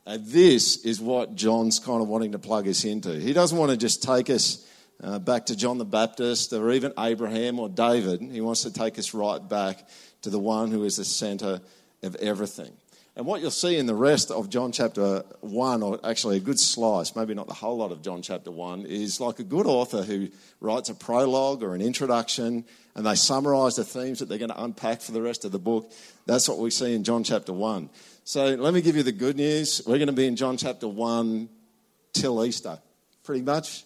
and 0.05 0.25
this 0.25 0.83
is 0.85 0.99
what 0.99 1.35
John's 1.35 1.79
kind 1.79 2.01
of 2.01 2.07
wanting 2.07 2.31
to 2.31 2.39
plug 2.39 2.67
us 2.67 2.85
into. 2.85 3.19
He 3.19 3.33
doesn't 3.33 3.57
want 3.57 3.71
to 3.71 3.77
just 3.77 4.01
take 4.01 4.29
us 4.29 4.65
uh, 5.03 5.19
back 5.19 5.47
to 5.47 5.55
John 5.55 5.77
the 5.77 5.85
Baptist 5.85 6.53
or 6.53 6.71
even 6.71 6.93
Abraham 6.97 7.59
or 7.59 7.69
David. 7.69 8.21
He 8.21 8.41
wants 8.41 8.63
to 8.63 8.71
take 8.71 8.97
us 8.99 9.13
right 9.13 9.39
back 9.47 9.87
to 10.23 10.29
the 10.29 10.39
one 10.39 10.71
who 10.71 10.83
is 10.83 10.97
the 10.97 11.05
center 11.05 11.61
of 12.03 12.15
everything. 12.15 12.71
And 13.15 13.25
what 13.25 13.41
you'll 13.41 13.51
see 13.51 13.77
in 13.77 13.87
the 13.87 13.95
rest 13.95 14.31
of 14.31 14.49
John 14.49 14.71
chapter 14.71 15.25
1, 15.41 15.83
or 15.83 15.99
actually 16.03 16.37
a 16.37 16.39
good 16.39 16.59
slice, 16.59 17.13
maybe 17.13 17.33
not 17.33 17.47
the 17.47 17.53
whole 17.53 17.77
lot 17.77 17.91
of 17.91 18.01
John 18.01 18.21
chapter 18.21 18.51
1, 18.51 18.85
is 18.85 19.19
like 19.19 19.39
a 19.39 19.43
good 19.43 19.65
author 19.65 20.01
who 20.03 20.29
writes 20.61 20.87
a 20.87 20.95
prologue 20.95 21.61
or 21.61 21.75
an 21.75 21.81
introduction 21.81 22.63
and 22.95 23.05
they 23.05 23.15
summarize 23.15 23.75
the 23.75 23.83
themes 23.83 24.19
that 24.19 24.29
they're 24.29 24.37
going 24.37 24.51
to 24.51 24.63
unpack 24.63 25.01
for 25.01 25.11
the 25.11 25.21
rest 25.21 25.43
of 25.45 25.51
the 25.51 25.59
book. 25.59 25.91
That's 26.25 26.47
what 26.47 26.59
we 26.59 26.69
see 26.69 26.93
in 26.93 27.03
John 27.03 27.23
chapter 27.23 27.51
1. 27.53 27.89
So 28.23 28.55
let 28.55 28.73
me 28.73 28.81
give 28.81 28.95
you 28.95 29.03
the 29.03 29.11
good 29.11 29.37
news. 29.37 29.81
We're 29.85 29.97
going 29.97 30.07
to 30.07 30.13
be 30.13 30.27
in 30.27 30.35
John 30.35 30.55
chapter 30.55 30.87
1 30.87 31.49
till 32.13 32.45
Easter, 32.45 32.79
pretty 33.23 33.41
much, 33.41 33.83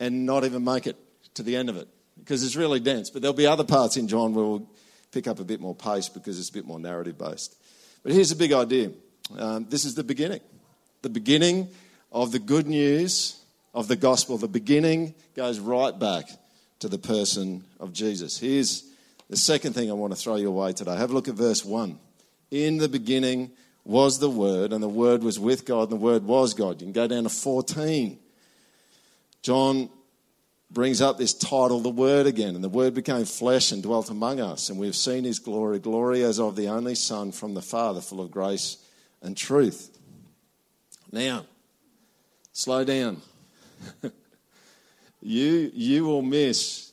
and 0.00 0.24
not 0.24 0.44
even 0.44 0.64
make 0.64 0.86
it 0.86 0.96
to 1.34 1.42
the 1.42 1.56
end 1.56 1.68
of 1.68 1.76
it 1.76 1.88
because 2.18 2.44
it's 2.44 2.56
really 2.56 2.80
dense. 2.80 3.10
But 3.10 3.22
there'll 3.22 3.34
be 3.34 3.46
other 3.46 3.64
parts 3.64 3.96
in 3.96 4.08
John 4.08 4.34
where 4.34 4.44
we'll 4.44 4.68
pick 5.12 5.26
up 5.26 5.38
a 5.38 5.44
bit 5.44 5.60
more 5.60 5.74
pace 5.74 6.08
because 6.08 6.38
it's 6.38 6.50
a 6.50 6.52
bit 6.52 6.66
more 6.66 6.78
narrative 6.78 7.18
based. 7.18 7.56
But 8.04 8.12
here's 8.12 8.30
a 8.30 8.36
big 8.36 8.52
idea 8.52 8.92
um, 9.36 9.66
this 9.68 9.84
is 9.84 9.94
the 9.94 10.04
beginning. 10.04 10.40
The 11.02 11.08
beginning 11.08 11.68
of 12.12 12.30
the 12.30 12.38
good 12.38 12.66
news 12.66 13.40
of 13.74 13.88
the 13.88 13.96
gospel. 13.96 14.38
The 14.38 14.46
beginning 14.46 15.14
goes 15.34 15.58
right 15.58 15.98
back 15.98 16.28
to 16.80 16.88
the 16.88 16.98
person 16.98 17.64
of 17.80 17.92
Jesus. 17.92 18.38
Here's 18.38 18.84
the 19.28 19.36
second 19.36 19.72
thing 19.72 19.90
I 19.90 19.94
want 19.94 20.12
to 20.12 20.18
throw 20.18 20.36
your 20.36 20.50
way 20.50 20.72
today. 20.72 20.94
Have 20.96 21.10
a 21.10 21.14
look 21.14 21.28
at 21.28 21.34
verse 21.34 21.64
1. 21.64 21.98
In 22.50 22.76
the 22.76 22.88
beginning 22.88 23.50
was 23.84 24.18
the 24.18 24.30
Word, 24.30 24.72
and 24.72 24.82
the 24.82 24.88
Word 24.88 25.22
was 25.22 25.40
with 25.40 25.64
God, 25.64 25.84
and 25.84 25.92
the 25.92 25.96
Word 25.96 26.24
was 26.24 26.54
God. 26.54 26.80
You 26.80 26.86
can 26.86 26.92
go 26.92 27.06
down 27.06 27.24
to 27.24 27.30
14. 27.30 28.18
John 29.42 29.88
brings 30.74 31.00
up 31.00 31.16
this 31.16 31.32
title, 31.32 31.80
the 31.80 31.88
Word 31.88 32.26
again, 32.26 32.54
and 32.54 32.62
the 32.62 32.68
Word 32.68 32.94
became 32.94 33.24
flesh 33.24 33.72
and 33.72 33.82
dwelt 33.82 34.10
among 34.10 34.40
us, 34.40 34.68
and 34.68 34.78
we've 34.78 34.96
seen 34.96 35.24
His 35.24 35.38
glory, 35.38 35.78
glory 35.78 36.22
as 36.24 36.38
of 36.40 36.56
the 36.56 36.68
only 36.68 36.94
Son 36.94 37.32
from 37.32 37.54
the 37.54 37.62
Father, 37.62 38.00
full 38.00 38.20
of 38.20 38.30
grace 38.30 38.76
and 39.22 39.36
truth. 39.36 39.96
Now, 41.10 41.46
slow 42.52 42.84
down. 42.84 43.22
you, 45.22 45.70
you 45.72 46.04
will 46.04 46.22
miss 46.22 46.92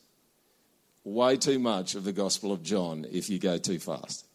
way 1.03 1.35
too 1.35 1.59
much 1.59 1.95
of 1.95 2.03
the 2.03 2.13
Gospel 2.13 2.51
of 2.51 2.63
John 2.63 3.05
if 3.11 3.29
you 3.29 3.39
go 3.39 3.57
too 3.57 3.79
fast. 3.79 4.25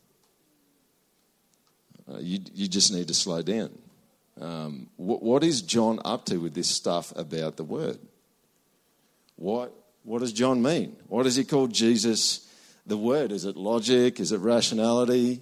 Uh, 2.10 2.18
you, 2.18 2.40
you 2.52 2.68
just 2.68 2.92
need 2.92 3.08
to 3.08 3.14
slow 3.14 3.42
down. 3.42 3.70
Um, 4.40 4.88
what, 4.96 5.22
what 5.22 5.44
is 5.44 5.62
John 5.62 6.00
up 6.04 6.26
to 6.26 6.38
with 6.38 6.54
this 6.54 6.68
stuff 6.68 7.12
about 7.16 7.56
the 7.56 7.64
Word? 7.64 7.98
What, 9.36 9.72
what 10.02 10.20
does 10.20 10.32
John 10.32 10.62
mean? 10.62 10.96
What 11.08 11.22
does 11.22 11.36
he 11.36 11.44
call 11.44 11.68
Jesus 11.68 12.50
the 12.86 12.96
Word? 12.96 13.32
Is 13.32 13.44
it 13.44 13.56
logic? 13.56 14.20
Is 14.20 14.32
it 14.32 14.40
rationality? 14.40 15.40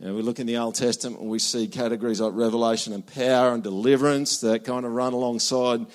You 0.00 0.06
know, 0.06 0.14
we 0.14 0.22
look 0.22 0.40
in 0.40 0.46
the 0.46 0.56
Old 0.56 0.74
Testament 0.74 1.20
and 1.20 1.30
we 1.30 1.38
see 1.38 1.68
categories 1.68 2.20
like 2.20 2.32
revelation 2.34 2.92
and 2.92 3.06
power 3.06 3.52
and 3.52 3.62
deliverance 3.62 4.40
that 4.40 4.64
kind 4.64 4.84
of 4.84 4.92
run 4.92 5.12
alongside 5.12 5.86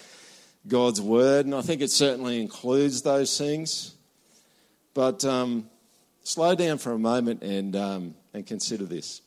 God's 0.68 1.02
Word, 1.02 1.46
and 1.46 1.56
I 1.56 1.62
think 1.62 1.82
it 1.82 1.90
certainly 1.90 2.42
includes 2.42 3.02
those 3.02 3.38
things. 3.38 3.96
But 4.94 5.24
um, 5.24 5.70
slow 6.24 6.56
down 6.56 6.78
for 6.78 6.92
a 6.92 7.00
moment 7.00 7.42
and, 7.44 7.76
um, 7.76 8.16
and 8.34 8.46
consider 8.46 8.86
this 8.86 9.22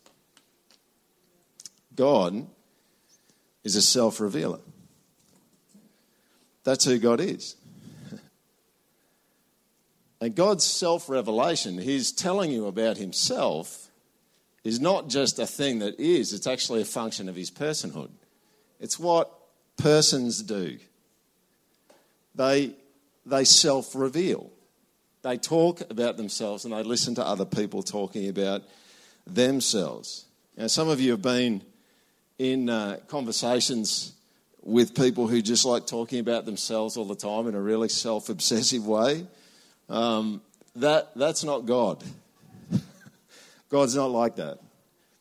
God 1.95 2.47
is 3.64 3.76
a 3.76 3.83
self 3.83 4.21
revealer. 4.21 4.61
That's 6.64 6.85
who 6.85 6.99
God 6.99 7.21
is. 7.21 7.57
And 10.23 10.37
God's 10.37 10.62
self 10.62 11.09
revelation, 11.09 11.76
He's 11.76 12.12
telling 12.12 12.52
you 12.52 12.69
about 12.69 12.97
Himself, 12.97 13.91
is 14.62 14.79
not 14.79 15.09
just 15.09 15.41
a 15.41 15.49
thing 15.49 15.81
that 15.81 15.99
is, 15.99 16.33
it's 16.33 16.47
actually 16.47 16.81
a 16.81 16.85
function 16.85 17.29
of 17.29 17.35
His 17.35 17.50
personhood. 17.50 18.12
It's 18.79 19.00
what 19.00 19.33
persons 19.76 20.41
do. 20.45 20.79
They, 22.37 22.76
they 23.26 23.43
self 23.43 23.97
reveal. 23.97 24.49
They 25.23 25.38
talk 25.38 25.81
about 25.91 26.19
themselves 26.19 26.64
and 26.64 26.73
they 26.73 26.85
listen 26.85 27.17
to 27.17 27.26
other 27.26 27.45
people 27.45 27.83
talking 27.83 28.29
about 28.29 28.62
themselves. 29.26 30.26
Now, 30.57 30.69
some 30.69 30.88
of 30.88 31.00
you 31.00 31.11
have 31.11 31.23
been 31.23 31.64
in 32.38 32.69
uh, 32.69 32.99
conversations 33.09 34.12
with 34.62 34.95
people 34.95 35.26
who 35.26 35.43
just 35.43 35.64
like 35.64 35.88
talking 35.88 36.21
about 36.21 36.45
themselves 36.45 36.97
all 36.97 37.07
the 37.07 37.17
time 37.17 37.49
in 37.49 37.57
a 37.57 37.61
really 37.61 37.88
self 37.88 38.29
obsessive 38.29 38.87
way. 38.87 39.26
Um, 39.89 40.43
that, 40.77 41.11
that's 41.15 41.45
not 41.45 41.67
God. 41.67 42.03
God's 43.69 43.95
not 43.95 44.11
like 44.11 44.37
that. 44.37 44.59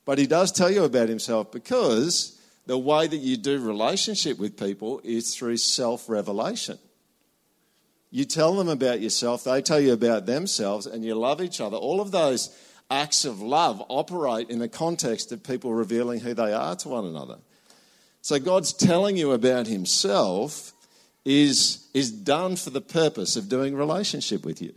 But 0.06 0.18
He 0.18 0.28
does 0.28 0.52
tell 0.52 0.72
you 0.72 0.84
about 0.84 1.10
Himself 1.10 1.52
because 1.52 2.40
the 2.66 2.78
way 2.78 3.08
that 3.08 3.18
you 3.18 3.38
do 3.38 3.60
relationship 3.60 4.40
with 4.40 4.58
people 4.58 5.02
is 5.04 5.36
through 5.36 5.58
self 5.58 6.10
revelation. 6.10 6.78
You 8.12 8.26
tell 8.26 8.56
them 8.56 8.68
about 8.68 9.00
yourself, 9.00 9.46
they 9.46 9.62
tell 9.62 9.80
you 9.80 9.94
about 9.94 10.26
themselves, 10.26 10.86
and 10.86 11.04
you 11.04 11.16
love 11.16 11.42
each 11.42 11.62
other. 11.62 11.78
All 11.78 12.02
of 12.02 12.12
those 12.12 12.56
acts 12.90 13.24
of 13.24 13.42
love 13.42 13.82
operate 13.88 14.50
in 14.50 14.60
the 14.60 14.68
context 14.68 15.32
of 15.32 15.44
people 15.44 15.74
revealing 15.74 16.20
who 16.20 16.34
they 16.34 16.52
are 16.52 16.76
to 16.76 16.90
one 16.90 17.06
another. 17.06 17.38
So 18.22 18.38
God's 18.38 18.74
telling 18.74 19.16
you 19.16 19.32
about 19.32 19.68
Himself 19.68 20.74
is, 21.26 21.88
is 21.94 22.12
done 22.12 22.56
for 22.56 22.70
the 22.70 22.82
purpose 22.82 23.36
of 23.36 23.50
doing 23.50 23.76
relationship 23.76 24.46
with 24.46 24.62
you. 24.62 24.74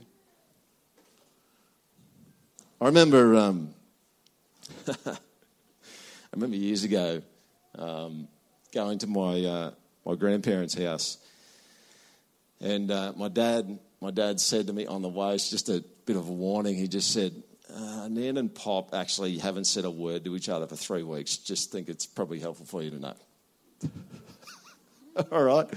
I 2.80 2.86
remember, 2.86 3.34
um, 3.36 3.74
I 5.06 5.16
remember 6.32 6.56
years 6.56 6.84
ago 6.84 7.22
um, 7.78 8.28
going 8.72 8.98
to 8.98 9.06
my, 9.06 9.44
uh, 9.44 9.70
my 10.04 10.14
grandparents' 10.16 10.74
house, 10.74 11.18
and 12.60 12.90
uh, 12.90 13.12
my 13.16 13.28
dad, 13.28 13.78
my 14.00 14.10
dad 14.10 14.38
said 14.38 14.66
to 14.66 14.72
me 14.72 14.86
on 14.86 15.02
the 15.02 15.08
way, 15.08 15.34
it's 15.34 15.48
just 15.48 15.68
a 15.68 15.82
bit 16.04 16.16
of 16.16 16.28
a 16.28 16.32
warning. 16.32 16.74
He 16.74 16.88
just 16.88 17.12
said, 17.12 17.42
uh, 17.74 18.08
Nan 18.08 18.36
and 18.36 18.54
Pop 18.54 18.92
actually 18.92 19.38
haven't 19.38 19.64
said 19.64 19.84
a 19.84 19.90
word 19.90 20.24
to 20.24 20.36
each 20.36 20.48
other 20.48 20.66
for 20.66 20.76
three 20.76 21.02
weeks. 21.02 21.38
Just 21.38 21.72
think 21.72 21.88
it's 21.88 22.06
probably 22.06 22.38
helpful 22.38 22.66
for 22.66 22.82
you 22.82 22.90
to 22.90 22.98
know. 22.98 23.14
All 25.32 25.42
right 25.42 25.68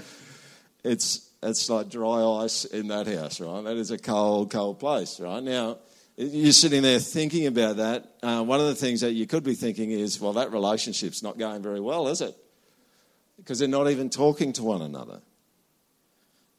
it's 0.84 1.28
it's 1.42 1.70
like 1.70 1.88
dry 1.88 2.24
ice 2.44 2.64
in 2.64 2.88
that 2.88 3.06
house, 3.06 3.40
right? 3.40 3.62
That 3.64 3.76
is 3.76 3.90
a 3.90 3.98
cold, 3.98 4.50
cold 4.50 4.80
place, 4.80 5.20
right? 5.20 5.42
Now, 5.42 5.78
you're 6.16 6.52
sitting 6.52 6.82
there 6.82 6.98
thinking 6.98 7.46
about 7.46 7.76
that. 7.76 8.12
Uh, 8.22 8.42
one 8.42 8.58
of 8.58 8.66
the 8.66 8.74
things 8.74 9.02
that 9.02 9.12
you 9.12 9.26
could 9.26 9.44
be 9.44 9.54
thinking 9.54 9.92
is, 9.92 10.20
well, 10.20 10.32
that 10.32 10.50
relationship's 10.50 11.22
not 11.22 11.38
going 11.38 11.62
very 11.62 11.80
well, 11.80 12.08
is 12.08 12.20
it? 12.20 12.34
Because 13.36 13.60
they're 13.60 13.68
not 13.68 13.88
even 13.88 14.10
talking 14.10 14.52
to 14.54 14.64
one 14.64 14.82
another. 14.82 15.20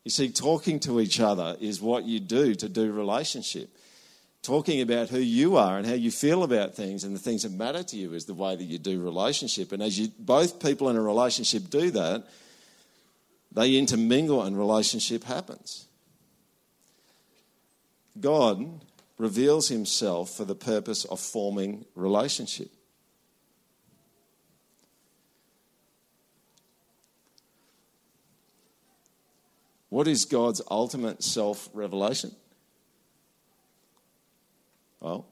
You 0.05 0.11
see, 0.11 0.29
talking 0.29 0.79
to 0.81 1.01
each 1.01 1.19
other 1.19 1.57
is 1.59 1.81
what 1.81 2.05
you 2.05 2.21
do 2.21 2.55
to 2.55 2.69
do 2.69 2.93
relationship. 2.93 3.69
Talking 4.41 4.79
about 4.79 5.09
who 5.09 5.19
you 5.19 5.57
are 5.57 5.77
and 5.77 5.85
how 5.85 5.93
you 5.93 6.09
feel 6.09 6.43
about 6.43 6.73
things 6.73 7.03
and 7.03 7.13
the 7.13 7.19
things 7.19 7.43
that 7.43 7.51
matter 7.51 7.83
to 7.83 7.97
you 7.97 8.13
is 8.13 8.23
the 8.23 8.33
way 8.33 8.55
that 8.55 8.63
you 8.63 8.77
do 8.79 9.03
relationship. 9.03 9.73
And 9.73 9.83
as 9.83 9.99
you 9.99 10.07
both 10.17 10.63
people 10.63 10.88
in 10.88 10.95
a 10.95 11.01
relationship 11.01 11.69
do 11.69 11.91
that, 11.91 12.25
they 13.51 13.75
intermingle 13.75 14.44
and 14.44 14.58
relationship 14.58 15.24
happens. 15.24 15.88
God 18.20 18.82
reveals 19.18 19.70
himself 19.70 20.32
for 20.36 20.46
the 20.46 20.56
purpose 20.56 21.06
of 21.06 21.20
forming 21.20 21.86
relationship. 21.96 22.70
What 29.89 30.08
is 30.08 30.25
God's 30.25 30.62
ultimate 30.70 31.24
self 31.24 31.70
revelation? 31.74 32.36
Well, 35.00 35.25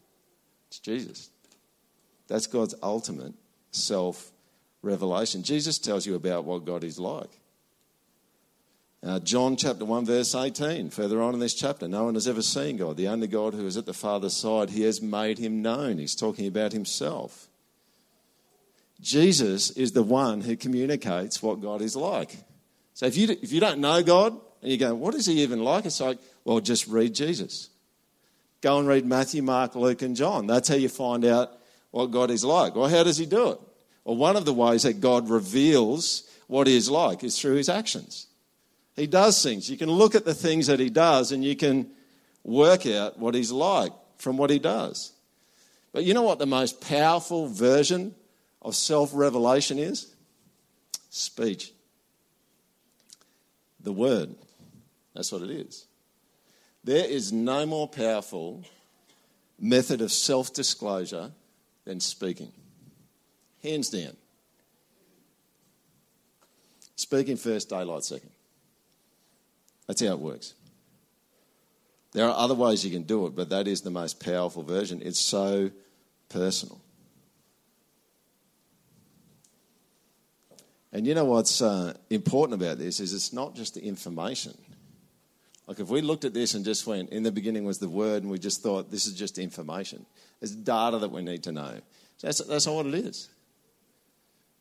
it's 0.68 0.78
Jesus. 0.78 1.30
That's 2.28 2.46
God's 2.46 2.74
ultimate 2.82 3.32
self 3.70 4.30
revelation. 4.82 5.42
Jesus 5.42 5.78
tells 5.78 6.06
you 6.06 6.14
about 6.14 6.44
what 6.44 6.66
God 6.66 6.84
is 6.84 6.98
like. 6.98 7.30
Uh, 9.04 9.20
John 9.20 9.56
chapter 9.56 9.84
1, 9.84 10.06
verse 10.06 10.34
18, 10.34 10.88
further 10.88 11.20
on 11.20 11.34
in 11.34 11.40
this 11.40 11.52
chapter, 11.52 11.86
no 11.86 12.04
one 12.04 12.14
has 12.14 12.26
ever 12.26 12.40
seen 12.40 12.78
God. 12.78 12.96
The 12.96 13.08
only 13.08 13.26
God 13.26 13.52
who 13.52 13.66
is 13.66 13.76
at 13.76 13.84
the 13.84 13.92
Father's 13.92 14.34
side, 14.34 14.70
he 14.70 14.82
has 14.84 15.02
made 15.02 15.38
him 15.38 15.60
known. 15.60 15.98
He's 15.98 16.14
talking 16.14 16.46
about 16.46 16.72
himself. 16.72 17.48
Jesus 19.02 19.70
is 19.72 19.92
the 19.92 20.02
one 20.02 20.40
who 20.40 20.56
communicates 20.56 21.42
what 21.42 21.60
God 21.60 21.82
is 21.82 21.94
like. 21.94 22.34
So 22.94 23.04
if 23.04 23.14
you, 23.18 23.36
if 23.42 23.52
you 23.52 23.60
don't 23.60 23.80
know 23.80 24.02
God 24.02 24.40
and 24.62 24.70
you 24.70 24.78
go, 24.78 24.94
what 24.94 25.14
is 25.14 25.26
he 25.26 25.42
even 25.42 25.62
like? 25.62 25.84
It's 25.84 26.00
like, 26.00 26.16
well, 26.44 26.60
just 26.60 26.86
read 26.86 27.14
Jesus. 27.14 27.68
Go 28.62 28.78
and 28.78 28.88
read 28.88 29.04
Matthew, 29.04 29.42
Mark, 29.42 29.74
Luke, 29.74 30.00
and 30.00 30.16
John. 30.16 30.46
That's 30.46 30.70
how 30.70 30.76
you 30.76 30.88
find 30.88 31.26
out 31.26 31.52
what 31.90 32.06
God 32.06 32.30
is 32.30 32.42
like. 32.42 32.74
Well, 32.74 32.88
how 32.88 33.02
does 33.02 33.18
he 33.18 33.26
do 33.26 33.50
it? 33.50 33.60
Well, 34.04 34.16
one 34.16 34.36
of 34.36 34.46
the 34.46 34.54
ways 34.54 34.84
that 34.84 35.02
God 35.02 35.28
reveals 35.28 36.26
what 36.46 36.66
he 36.66 36.74
is 36.74 36.88
like 36.88 37.22
is 37.22 37.38
through 37.38 37.56
his 37.56 37.68
actions. 37.68 38.28
He 38.94 39.06
does 39.06 39.42
things. 39.42 39.68
You 39.68 39.76
can 39.76 39.90
look 39.90 40.14
at 40.14 40.24
the 40.24 40.34
things 40.34 40.68
that 40.68 40.78
he 40.78 40.88
does 40.88 41.32
and 41.32 41.44
you 41.44 41.56
can 41.56 41.90
work 42.44 42.86
out 42.86 43.18
what 43.18 43.34
he's 43.34 43.50
like 43.50 43.92
from 44.18 44.36
what 44.36 44.50
he 44.50 44.58
does. 44.58 45.12
But 45.92 46.04
you 46.04 46.14
know 46.14 46.22
what 46.22 46.38
the 46.38 46.46
most 46.46 46.80
powerful 46.80 47.48
version 47.48 48.14
of 48.62 48.74
self 48.74 49.10
revelation 49.12 49.78
is? 49.78 50.14
Speech. 51.10 51.72
The 53.80 53.92
word. 53.92 54.34
That's 55.14 55.30
what 55.30 55.42
it 55.42 55.50
is. 55.50 55.86
There 56.82 57.04
is 57.04 57.32
no 57.32 57.64
more 57.66 57.88
powerful 57.88 58.64
method 59.58 60.00
of 60.00 60.12
self 60.12 60.52
disclosure 60.52 61.30
than 61.84 62.00
speaking. 62.00 62.52
Hands 63.62 63.88
down. 63.88 64.16
Speaking 66.96 67.36
first, 67.36 67.68
daylight 67.68 68.04
second. 68.04 68.30
That's 69.86 70.00
how 70.00 70.12
it 70.12 70.18
works. 70.18 70.54
There 72.12 72.26
are 72.26 72.36
other 72.36 72.54
ways 72.54 72.84
you 72.84 72.92
can 72.92 73.02
do 73.02 73.26
it, 73.26 73.34
but 73.34 73.50
that 73.50 73.66
is 73.66 73.80
the 73.80 73.90
most 73.90 74.24
powerful 74.24 74.62
version. 74.62 75.02
It's 75.02 75.20
so 75.20 75.70
personal. 76.28 76.80
And 80.92 81.08
you 81.08 81.14
know 81.14 81.24
what's 81.24 81.60
uh, 81.60 81.94
important 82.08 82.62
about 82.62 82.78
this 82.78 83.00
is 83.00 83.12
it's 83.12 83.32
not 83.32 83.56
just 83.56 83.74
the 83.74 83.82
information. 83.82 84.56
Like 85.66 85.80
if 85.80 85.88
we 85.88 86.02
looked 86.02 86.24
at 86.24 86.34
this 86.34 86.54
and 86.54 86.64
just 86.64 86.86
went, 86.86 87.10
in 87.10 87.24
the 87.24 87.32
beginning 87.32 87.64
was 87.64 87.78
the 87.78 87.88
word, 87.88 88.22
and 88.22 88.30
we 88.30 88.38
just 88.38 88.62
thought 88.62 88.92
this 88.92 89.06
is 89.06 89.14
just 89.14 89.38
information. 89.38 90.06
It's 90.40 90.52
data 90.52 90.98
that 90.98 91.10
we 91.10 91.22
need 91.22 91.42
to 91.44 91.52
know. 91.52 91.80
That's, 92.22 92.38
that's 92.44 92.66
not 92.66 92.76
what 92.76 92.86
it 92.86 92.94
is. 92.94 93.28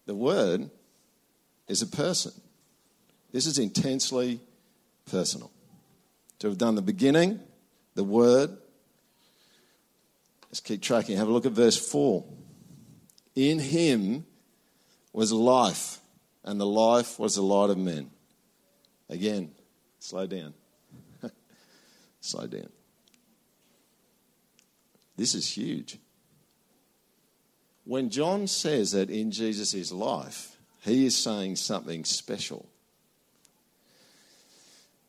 The 0.07 0.15
word 0.15 0.71
is 1.67 1.83
a 1.83 1.87
person. 1.87 2.31
This 3.31 3.45
is 3.45 3.59
intensely 3.59 4.39
personal. 5.09 5.51
To 6.39 6.47
have 6.47 6.57
done 6.57 6.75
the 6.75 6.81
beginning, 6.81 7.39
the 7.95 8.03
word. 8.03 8.57
Let's 10.49 10.59
keep 10.59 10.81
tracking. 10.81 11.17
Have 11.17 11.27
a 11.27 11.31
look 11.31 11.45
at 11.45 11.51
verse 11.53 11.77
4. 11.77 12.23
In 13.35 13.59
him 13.59 14.25
was 15.11 15.31
life, 15.31 15.99
and 16.43 16.59
the 16.59 16.65
life 16.65 17.17
was 17.19 17.35
the 17.35 17.41
light 17.41 17.69
of 17.69 17.77
men. 17.77 18.11
Again, 19.09 19.51
slow 19.99 20.27
down. 20.27 20.53
slow 22.21 22.47
down. 22.47 22.69
This 25.15 25.35
is 25.35 25.47
huge. 25.47 25.97
When 27.85 28.09
John 28.09 28.47
says 28.47 28.91
that 28.91 29.09
in 29.09 29.31
Jesus 29.31 29.73
is 29.73 29.91
life, 29.91 30.57
he 30.81 31.05
is 31.05 31.15
saying 31.15 31.57
something 31.57 32.05
special. 32.05 32.67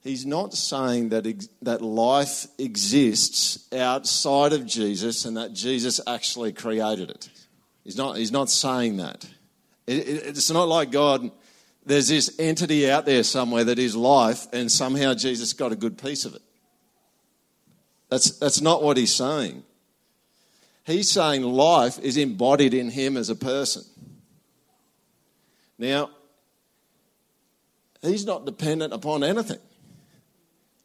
He's 0.04 0.26
not 0.26 0.52
saying 0.52 1.08
that, 1.08 1.48
that 1.62 1.80
life 1.80 2.46
exists 2.58 3.72
outside 3.72 4.52
of 4.52 4.66
Jesus 4.66 5.24
and 5.24 5.38
that 5.38 5.54
Jesus 5.54 5.98
actually 6.06 6.52
created 6.52 7.08
it. 7.08 7.30
He's 7.84 7.96
not, 7.96 8.18
he's 8.18 8.30
not 8.30 8.50
saying 8.50 8.98
that. 8.98 9.26
It, 9.86 10.06
it, 10.06 10.26
it's 10.26 10.50
not 10.50 10.68
like 10.68 10.90
God, 10.90 11.30
there's 11.86 12.08
this 12.08 12.38
entity 12.38 12.90
out 12.90 13.06
there 13.06 13.22
somewhere 13.22 13.64
that 13.64 13.78
is 13.78 13.96
life 13.96 14.46
and 14.52 14.70
somehow 14.70 15.14
Jesus 15.14 15.54
got 15.54 15.72
a 15.72 15.76
good 15.76 15.96
piece 15.96 16.26
of 16.26 16.34
it. 16.34 16.42
That's, 18.10 18.38
that's 18.38 18.60
not 18.60 18.82
what 18.82 18.98
he's 18.98 19.14
saying. 19.14 19.62
He's 20.84 21.10
saying 21.10 21.42
life 21.44 21.98
is 21.98 22.18
embodied 22.18 22.74
in 22.74 22.90
him 22.90 23.16
as 23.16 23.30
a 23.30 23.34
person. 23.34 23.84
Now, 25.78 26.10
he's 28.02 28.26
not 28.26 28.44
dependent 28.44 28.92
upon 28.92 29.24
anything. 29.24 29.60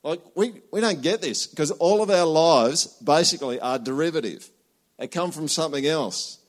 Like, 0.03 0.21
we, 0.35 0.61
we 0.71 0.81
don't 0.81 1.01
get 1.01 1.21
this 1.21 1.47
because 1.47 1.71
all 1.71 2.01
of 2.01 2.09
our 2.09 2.25
lives 2.25 2.87
basically 3.03 3.59
are 3.59 3.77
derivative. 3.77 4.49
They 4.97 5.07
come 5.07 5.31
from 5.31 5.47
something 5.47 5.85
else. 5.85 6.39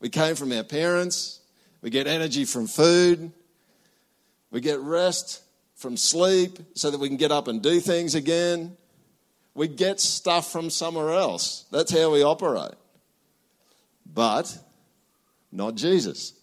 We 0.00 0.10
came 0.10 0.34
from 0.34 0.52
our 0.52 0.64
parents, 0.64 1.40
we 1.80 1.88
get 1.88 2.06
energy 2.06 2.44
from 2.44 2.66
food, 2.66 3.32
we 4.50 4.60
get 4.60 4.80
rest 4.80 5.42
from 5.76 5.96
sleep 5.96 6.58
so 6.74 6.90
that 6.90 7.00
we 7.00 7.08
can 7.08 7.16
get 7.16 7.32
up 7.32 7.48
and 7.48 7.62
do 7.62 7.80
things 7.80 8.14
again. 8.14 8.76
We 9.54 9.68
get 9.68 10.00
stuff 10.00 10.50
from 10.50 10.68
somewhere 10.68 11.10
else. 11.10 11.64
That's 11.70 11.92
how 11.92 12.12
we 12.12 12.22
operate. 12.22 12.74
But 14.12 14.56
not 15.50 15.76
Jesus. 15.76 16.34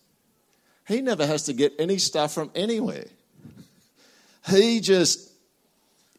He 0.87 1.01
never 1.01 1.25
has 1.25 1.43
to 1.43 1.53
get 1.53 1.73
any 1.77 1.97
stuff 1.97 2.33
from 2.33 2.51
anywhere. 2.55 3.05
He 4.49 4.79
just 4.79 5.30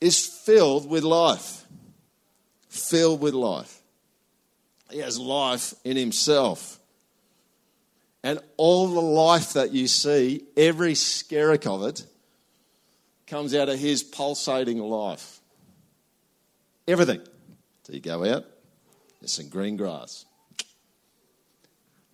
is 0.03 0.27
filled 0.27 0.91
with 0.91 1.05
life. 1.05 1.65
Filled 2.69 3.21
with 3.21 3.35
life. 3.35 3.81
He 4.91 4.99
has 4.99 5.19
life 5.19 5.75
in 5.85 5.97
himself. 5.97 6.81
And 8.25 8.41
all 8.57 8.89
the 8.89 9.01
life 9.01 9.53
that 9.53 9.73
you 9.73 9.87
see, 9.87 10.45
every 10.57 10.95
skerrick 10.95 11.67
of 11.67 11.85
it, 11.85 12.05
comes 13.27 13.55
out 13.55 13.69
of 13.69 13.79
his 13.79 14.03
pulsating 14.03 14.79
life. 14.79 15.41
Everything. 16.89 17.21
So 17.85 17.93
you 17.93 18.01
go 18.01 18.25
out, 18.25 18.45
there's 19.21 19.33
some 19.33 19.49
green 19.49 19.77
grass. 19.77 20.25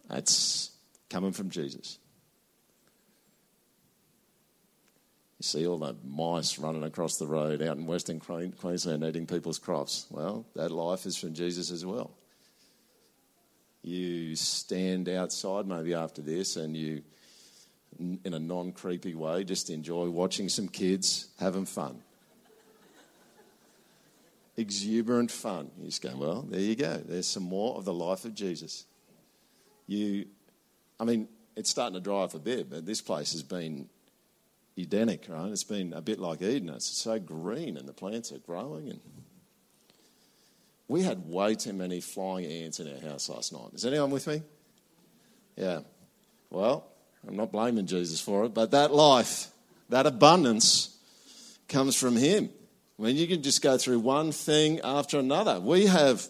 That's 0.09 0.71
coming 1.09 1.33
from 1.33 1.51
Jesus. 1.51 1.99
You 5.39 5.45
see 5.45 5.67
all 5.67 5.79
the 5.79 5.95
mice 6.05 6.59
running 6.59 6.83
across 6.83 7.17
the 7.17 7.27
road 7.27 7.63
out 7.63 7.77
in 7.77 7.87
Western 7.87 8.19
Queensland 8.19 9.05
eating 9.05 9.27
people's 9.27 9.61
crops. 9.61 10.07
Well, 10.11 10.45
that 10.57 10.73
life 10.73 11.07
is 11.07 11.17
from 11.17 11.33
Jesus 11.33 11.71
as 11.71 11.87
well. 11.87 12.11
You 13.83 14.35
stand 14.35 15.09
outside 15.09 15.69
maybe 15.69 15.95
after 15.95 16.23
this 16.23 16.57
and 16.57 16.77
you, 16.77 17.03
in 17.99 18.35
a 18.35 18.39
non 18.41 18.73
creepy 18.73 19.15
way, 19.15 19.45
just 19.45 19.71
enjoy 19.71 20.11
watching 20.11 20.49
some 20.49 20.67
kids 20.67 21.29
having 21.39 21.67
fun. 21.67 22.03
Exuberant 24.57 25.31
fun. 25.31 25.71
You 25.79 25.87
just 25.87 26.03
go, 26.03 26.17
well, 26.17 26.43
there 26.43 26.59
you 26.59 26.75
go. 26.75 26.97
There's 26.97 27.29
some 27.29 27.45
more 27.45 27.77
of 27.77 27.85
the 27.85 27.95
life 27.95 28.25
of 28.25 28.35
Jesus. 28.35 28.87
You, 29.87 30.27
I 30.99 31.05
mean, 31.05 31.29
it's 31.55 31.71
starting 31.71 31.95
to 31.95 32.01
dry 32.01 32.17
off 32.17 32.35
a 32.35 32.41
bit, 32.41 32.69
but 32.69 32.85
this 32.85 33.01
place 33.01 33.31
has 33.33 33.45
been 33.45 33.89
Edenic, 34.79 35.27
right? 35.29 35.51
It's 35.51 35.65
been 35.65 35.93
a 35.93 36.01
bit 36.01 36.21
like 36.21 36.41
Eden. 36.41 36.69
It's 36.71 36.87
so 36.87 37.19
green 37.19 37.77
and 37.77 37.89
the 37.89 37.93
plants 37.93 38.33
are 38.33 38.39
growing. 38.39 38.91
And 38.91 39.01
we 40.87 41.03
had 41.03 41.29
way 41.29 41.55
too 41.55 41.73
many 41.73 42.01
flying 42.01 42.47
ants 42.47 42.79
in 42.79 42.93
our 42.93 43.11
house 43.11 43.29
last 43.29 43.53
night. 43.53 43.75
Is 43.75 43.85
anyone 43.85 44.11
with 44.11 44.27
me? 44.27 44.43
Yeah. 45.57 45.81
Well, 46.51 46.87
I'm 47.27 47.37
not 47.37 47.51
blaming 47.51 47.87
Jesus 47.87 48.21
for 48.21 48.45
it, 48.45 48.55
but 48.55 48.71
that 48.71 48.95
life, 48.95 49.49
that 49.89 50.07
abundance 50.07 50.97
comes 51.69 51.97
from 51.97 52.17
Him. 52.17 52.49
I 52.99 53.03
mean, 53.03 53.17
you 53.17 53.27
can 53.27 53.43
just 53.43 53.63
go 53.63 53.77
through 53.77 53.99
one 53.99 54.33
thing 54.33 54.81
after 54.83 55.19
another. 55.19 55.61
We 55.61 55.87
have 55.87 56.27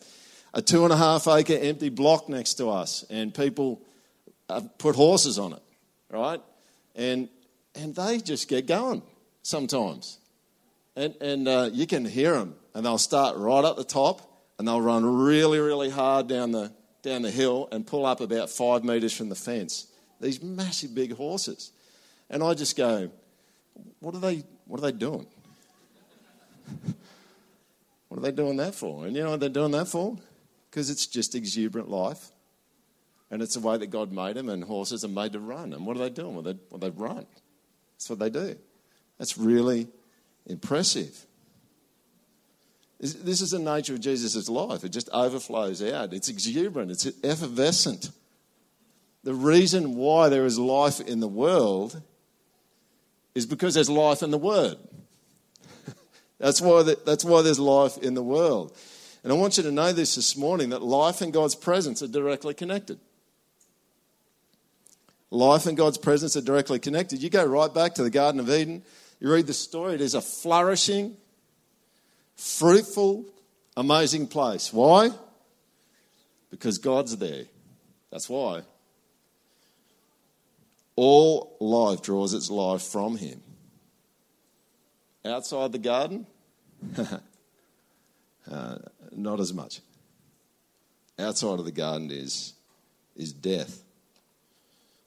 a 0.55 0.63
two 0.63 0.85
and 0.85 0.93
a 0.93 0.97
half 0.97 1.29
acre 1.29 1.57
empty 1.57 1.91
block 1.91 2.29
next 2.29 2.55
to 2.55 2.69
us, 2.71 3.05
and 3.11 3.35
people 3.35 3.83
put 4.79 4.97
horses 4.97 5.39
on 5.39 5.53
it, 5.53 5.63
right? 6.11 6.41
And 6.95 7.29
and 7.79 7.95
they 7.95 8.19
just 8.19 8.49
get 8.49 8.67
going 8.67 9.03
sometimes. 9.43 10.19
And, 10.97 11.15
and 11.21 11.47
uh, 11.49 11.71
you 11.73 11.87
can 11.87 12.05
hear 12.05 12.33
them, 12.33 12.57
and 12.75 12.85
they'll 12.85 12.99
start 12.99 13.37
right 13.37 13.65
at 13.65 13.77
the 13.77 13.85
top, 13.85 14.21
and 14.59 14.67
they'll 14.67 14.81
run 14.81 15.05
really, 15.07 15.61
really 15.61 15.91
hard 15.91 16.27
down 16.27 16.51
the, 16.51 16.73
down 17.03 17.23
the 17.23 17.31
hill 17.31 17.69
and 17.71 17.87
pull 17.87 18.05
up 18.05 18.21
about 18.21 18.51
five 18.51 18.83
metres 18.83 19.17
from 19.17 19.29
the 19.29 19.37
fence. 19.37 19.87
These 20.21 20.43
massive 20.43 20.95
big 20.95 21.15
horses. 21.15 21.71
And 22.29 22.43
I 22.43 22.55
just 22.55 22.77
go, 22.77 23.11
what 24.01 24.15
are 24.17 24.21
they, 24.21 24.43
what 24.67 24.79
are 24.79 24.91
they 24.91 24.93
doing? 24.93 25.27
what 28.09 28.19
are 28.19 28.23
they 28.23 28.33
doing 28.33 28.57
that 28.57 28.75
for? 28.75 29.07
And 29.07 29.15
you 29.15 29.23
know 29.23 29.31
what 29.31 29.41
they're 29.41 29.49
doing 29.49 29.71
that 29.71 29.87
for? 29.87 30.17
Because 30.69 30.91
it's 30.91 31.07
just 31.07 31.37
exuberant 31.37 31.89
life. 31.89 32.33
And 33.31 33.41
it's 33.41 33.55
the 33.55 33.61
way 33.61 33.77
that 33.77 33.89
God 33.89 34.11
made 34.11 34.35
them, 34.35 34.49
and 34.49 34.65
horses 34.65 35.05
are 35.05 35.09
made 35.09 35.35
to 35.35 35.39
run. 35.41 35.73
And 35.73 35.87
what 35.87 35.97
are 35.97 36.01
they 36.01 36.11
doing? 36.11 36.35
Well, 36.35 36.43
they, 36.43 36.57
well, 36.71 36.79
they 36.79 36.91
run. 36.91 37.27
That's 37.99 38.11
what 38.11 38.21
they 38.21 38.31
do. 38.31 38.57
That's 39.19 39.37
really 39.37 39.89
impressive. 40.47 41.27
This 43.01 43.41
is 43.41 43.51
the 43.51 43.59
nature 43.59 43.95
of 43.95 44.01
Jesus' 44.01 44.49
life. 44.49 44.85
It 44.85 44.91
just 44.91 45.09
overflows 45.13 45.83
out. 45.83 46.13
It's 46.13 46.29
exuberant, 46.29 46.91
it's 46.93 47.07
effervescent. 47.25 48.11
The 49.25 49.35
reason 49.35 49.97
why 49.97 50.29
there 50.29 50.47
is 50.47 50.59
life 50.59 51.01
in 51.01 51.19
the 51.19 51.29
world 51.29 52.01
is 53.35 53.47
because 53.47 53.75
there's 53.75 53.91
life 53.91 54.23
in 54.23 54.31
the 54.31 54.39
Word. 54.39 54.77
that's, 56.39 56.61
why 56.61 56.83
the, 56.85 56.99
that's 57.05 57.25
why 57.25 57.43
there's 57.43 57.59
life 57.59 57.99
in 57.99 58.15
the 58.15 58.23
world. 58.23 58.77
And 59.25 59.33
I 59.33 59.37
want 59.37 59.57
you 59.57 59.65
to 59.65 59.73
know 59.73 59.93
this 59.93 60.15
this 60.15 60.37
morning 60.37 60.71
that 60.71 60.83
life 60.83 61.21
and 61.21 61.33
God's 61.33 61.57
presence 61.57 62.01
are 62.03 62.09
directly 62.09 62.55
connected. 62.55 63.01
Life 65.31 65.67
and 65.67 65.77
God's 65.77 65.99
presence 65.99 66.37
are 66.37 66.41
directly 66.41 66.79
connected. 66.79 67.23
You 67.23 67.31
go 67.31 67.45
right 67.45 67.73
back 67.73 67.95
to 67.95 68.03
the 68.03 68.11
Garden 68.11 68.41
of 68.41 68.51
Eden, 68.51 68.83
you 69.21 69.31
read 69.31 69.47
the 69.47 69.53
story, 69.53 69.95
it 69.95 70.01
is 70.01 70.15
a 70.15 70.21
flourishing, 70.21 71.17
fruitful, 72.37 73.27
amazing 73.77 74.29
place. 74.29 74.73
Why? 74.73 75.11
because 76.51 76.79
God's 76.79 77.17
there. 77.17 77.45
That's 78.11 78.29
why. 78.29 78.63
All 80.97 81.57
life 81.61 82.03
draws 82.03 82.35
its 82.35 82.51
life 82.51 82.83
from 82.83 83.17
Him. 83.17 83.41
Outside 85.25 85.73
the 85.73 85.79
garden, 85.79 86.27
uh, 88.51 88.79
not 89.13 89.41
as 89.41 89.53
much. 89.53 89.81
Outside 91.19 91.59
of 91.59 91.65
the 91.65 91.73
garden 91.73 92.11
is, 92.11 92.55
is 93.17 93.33
death. 93.33 93.83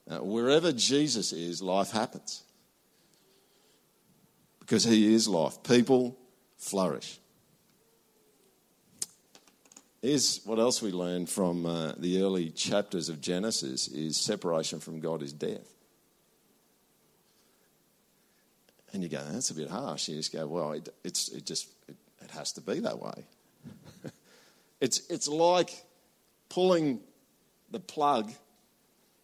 Now, 0.08 0.22
wherever 0.22 0.72
Jesus 0.72 1.32
is, 1.32 1.62
life 1.62 1.90
happens. 1.90 2.42
Because 4.60 4.84
He 4.84 5.14
is 5.14 5.28
life. 5.28 5.62
People 5.62 6.18
flourish. 6.58 7.18
Here's 10.02 10.40
what 10.44 10.58
else 10.58 10.82
we 10.82 10.90
learn 10.90 11.26
from 11.26 11.64
uh, 11.64 11.92
the 11.96 12.22
early 12.22 12.50
chapters 12.50 13.08
of 13.08 13.20
Genesis 13.20 13.86
is 13.86 14.16
separation 14.16 14.80
from 14.80 14.98
God 14.98 15.22
is 15.22 15.32
death. 15.32 15.72
And 18.92 19.02
you 19.02 19.08
go, 19.08 19.22
that's 19.30 19.50
a 19.50 19.54
bit 19.54 19.70
harsh. 19.70 20.08
You 20.08 20.16
just 20.16 20.32
go, 20.32 20.46
well, 20.46 20.72
it, 20.72 20.88
it's, 21.04 21.28
it 21.28 21.46
just, 21.46 21.68
it, 21.88 21.94
it 22.20 22.30
has 22.32 22.52
to 22.54 22.60
be 22.60 22.80
that 22.80 22.98
way. 22.98 23.24
it's, 24.80 25.08
it's 25.08 25.28
like 25.28 25.72
pulling 26.48 27.00
the 27.70 27.80
plug, 27.80 28.32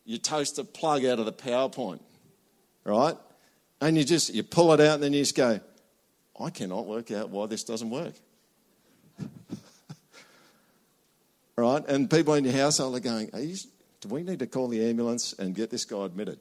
you 0.09 0.17
toast 0.17 0.59
a 0.59 0.65
plug 0.65 1.05
out 1.05 1.19
of 1.19 1.27
the 1.27 1.33
PowerPoint, 1.35 2.01
right? 2.83 3.15
And 3.79 3.99
you 3.99 4.05
just, 4.05 4.33
you 4.35 4.43
pull 4.43 4.73
it 4.73 4.81
out 4.81 4.95
and 4.95 5.03
then 5.03 5.13
you 5.13 5.21
just 5.21 5.37
go, 5.37 5.61
I 6.41 6.49
cannot 6.49 6.87
work 6.87 7.11
out 7.11 7.29
why 7.29 7.45
this 7.45 7.63
doesn't 7.63 7.91
work. 7.91 8.15
right? 11.57 11.87
And 11.87 12.11
people 12.11 12.33
in 12.33 12.45
your 12.45 12.55
household 12.55 12.97
are 12.97 13.01
going, 13.01 13.29
are 13.35 13.41
you, 13.41 13.59
do 14.01 14.09
we 14.09 14.23
need 14.23 14.39
to 14.39 14.47
call 14.47 14.69
the 14.69 14.83
ambulance 14.89 15.35
and 15.35 15.55
get 15.55 15.69
this 15.69 15.85
guy 15.85 16.07
admitted? 16.07 16.39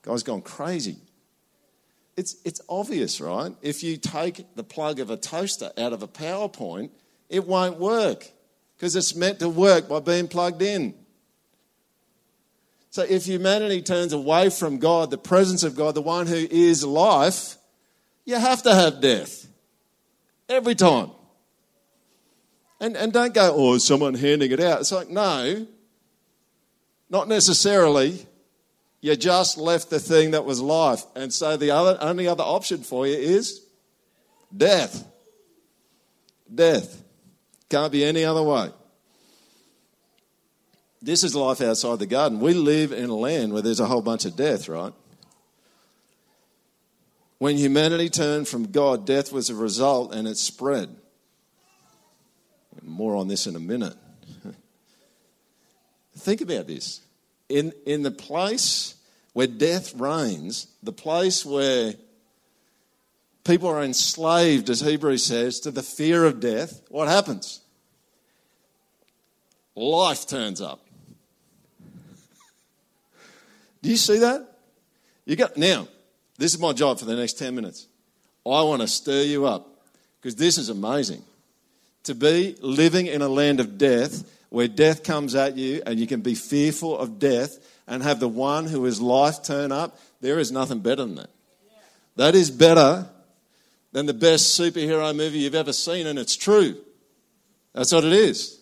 Guy's 0.00 0.22
gone 0.22 0.40
crazy. 0.40 0.96
It's, 2.16 2.36
it's 2.46 2.62
obvious, 2.66 3.20
right? 3.20 3.52
If 3.60 3.82
you 3.82 3.98
take 3.98 4.56
the 4.56 4.64
plug 4.64 5.00
of 5.00 5.10
a 5.10 5.18
toaster 5.18 5.70
out 5.76 5.92
of 5.92 6.02
a 6.02 6.08
PowerPoint, 6.08 6.88
it 7.28 7.46
won't 7.46 7.78
work 7.78 8.26
because 8.74 8.96
it's 8.96 9.14
meant 9.14 9.38
to 9.40 9.50
work 9.50 9.86
by 9.86 10.00
being 10.00 10.28
plugged 10.28 10.62
in. 10.62 10.94
So 12.92 13.02
if 13.08 13.24
humanity 13.24 13.80
turns 13.80 14.12
away 14.12 14.50
from 14.50 14.76
God, 14.76 15.10
the 15.10 15.16
presence 15.16 15.62
of 15.62 15.74
God, 15.74 15.94
the 15.94 16.02
one 16.02 16.26
who 16.26 16.34
is 16.34 16.84
life, 16.84 17.56
you 18.26 18.36
have 18.36 18.62
to 18.64 18.74
have 18.74 19.00
death. 19.00 19.46
Every 20.46 20.74
time. 20.74 21.10
And, 22.80 22.94
and 22.98 23.10
don't 23.10 23.32
go, 23.32 23.50
oh, 23.56 23.78
someone 23.78 24.12
handing 24.12 24.52
it 24.52 24.60
out? 24.60 24.80
It's 24.80 24.92
like, 24.92 25.08
no, 25.08 25.66
not 27.08 27.28
necessarily. 27.28 28.26
You 29.00 29.16
just 29.16 29.56
left 29.56 29.88
the 29.88 29.98
thing 29.98 30.32
that 30.32 30.44
was 30.44 30.60
life. 30.60 31.02
And 31.16 31.32
so 31.32 31.56
the 31.56 31.70
other, 31.70 31.96
only 31.98 32.28
other 32.28 32.44
option 32.44 32.82
for 32.82 33.06
you 33.06 33.14
is 33.14 33.64
death. 34.54 35.02
Death. 36.54 37.02
Can't 37.70 37.90
be 37.90 38.04
any 38.04 38.26
other 38.26 38.42
way. 38.42 38.68
This 41.02 41.24
is 41.24 41.34
life 41.34 41.60
outside 41.60 41.98
the 41.98 42.06
garden. 42.06 42.38
We 42.38 42.54
live 42.54 42.92
in 42.92 43.10
a 43.10 43.14
land 43.14 43.52
where 43.52 43.60
there's 43.60 43.80
a 43.80 43.86
whole 43.86 44.02
bunch 44.02 44.24
of 44.24 44.36
death, 44.36 44.68
right? 44.68 44.92
When 47.38 47.56
humanity 47.56 48.08
turned 48.08 48.46
from 48.46 48.70
God, 48.70 49.04
death 49.04 49.32
was 49.32 49.50
a 49.50 49.54
result 49.56 50.14
and 50.14 50.28
it 50.28 50.36
spread. 50.36 50.94
More 52.82 53.16
on 53.16 53.26
this 53.26 53.48
in 53.48 53.56
a 53.56 53.60
minute. 53.60 53.96
Think 56.16 56.40
about 56.40 56.68
this 56.68 57.00
in, 57.48 57.72
in 57.84 58.02
the 58.02 58.10
place 58.10 58.94
where 59.32 59.46
death 59.46 59.94
reigns, 59.94 60.68
the 60.82 60.92
place 60.92 61.44
where 61.44 61.94
people 63.44 63.68
are 63.68 63.82
enslaved, 63.82 64.70
as 64.70 64.80
Hebrews 64.80 65.24
says, 65.24 65.60
to 65.60 65.70
the 65.70 65.82
fear 65.82 66.24
of 66.24 66.40
death, 66.40 66.80
what 66.88 67.08
happens? 67.08 67.60
Life 69.74 70.26
turns 70.26 70.60
up. 70.60 70.81
Do 73.82 73.90
you 73.90 73.96
see 73.96 74.18
that? 74.18 74.48
You 75.24 75.36
got 75.36 75.56
now, 75.56 75.88
this 76.38 76.54
is 76.54 76.60
my 76.60 76.72
job 76.72 76.98
for 76.98 77.04
the 77.04 77.16
next 77.16 77.34
10 77.34 77.54
minutes. 77.54 77.86
I 78.46 78.62
want 78.62 78.82
to 78.82 78.88
stir 78.88 79.22
you 79.22 79.46
up 79.46 79.68
because 80.20 80.36
this 80.36 80.58
is 80.58 80.68
amazing. 80.68 81.22
To 82.04 82.14
be 82.14 82.56
living 82.60 83.06
in 83.06 83.22
a 83.22 83.28
land 83.28 83.60
of 83.60 83.78
death 83.78 84.28
where 84.48 84.68
death 84.68 85.04
comes 85.04 85.34
at 85.34 85.56
you 85.56 85.82
and 85.86 85.98
you 85.98 86.06
can 86.06 86.20
be 86.20 86.34
fearful 86.34 86.98
of 86.98 87.18
death 87.18 87.58
and 87.86 88.02
have 88.02 88.20
the 88.20 88.28
one 88.28 88.66
who 88.66 88.84
is 88.86 89.00
life 89.00 89.42
turn 89.42 89.70
up, 89.70 89.98
there 90.20 90.38
is 90.38 90.50
nothing 90.50 90.80
better 90.80 91.04
than 91.04 91.16
that. 91.16 91.30
That 92.16 92.34
is 92.34 92.50
better 92.50 93.06
than 93.92 94.06
the 94.06 94.14
best 94.14 94.58
superhero 94.58 95.14
movie 95.14 95.38
you've 95.38 95.54
ever 95.54 95.72
seen, 95.72 96.06
and 96.06 96.18
it's 96.18 96.36
true. 96.36 96.76
That's 97.72 97.92
what 97.92 98.04
it 98.04 98.12
is. 98.12 98.60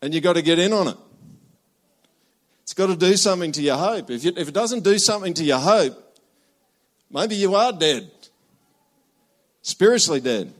And 0.00 0.12
you've 0.14 0.24
got 0.24 0.34
to 0.34 0.42
get 0.42 0.58
in 0.58 0.72
on 0.72 0.88
it. 0.88 0.96
It's 2.72 2.78
got 2.78 2.86
to 2.86 2.96
do 2.96 3.18
something 3.18 3.52
to 3.52 3.60
your 3.60 3.76
hope. 3.76 4.10
If, 4.10 4.24
if 4.24 4.48
it 4.48 4.54
doesn't 4.54 4.82
do 4.82 4.98
something 4.98 5.34
to 5.34 5.44
your 5.44 5.58
hope, 5.58 6.18
maybe 7.10 7.34
you 7.34 7.54
are 7.54 7.70
dead, 7.70 8.10
spiritually 9.60 10.20
dead. 10.20 10.54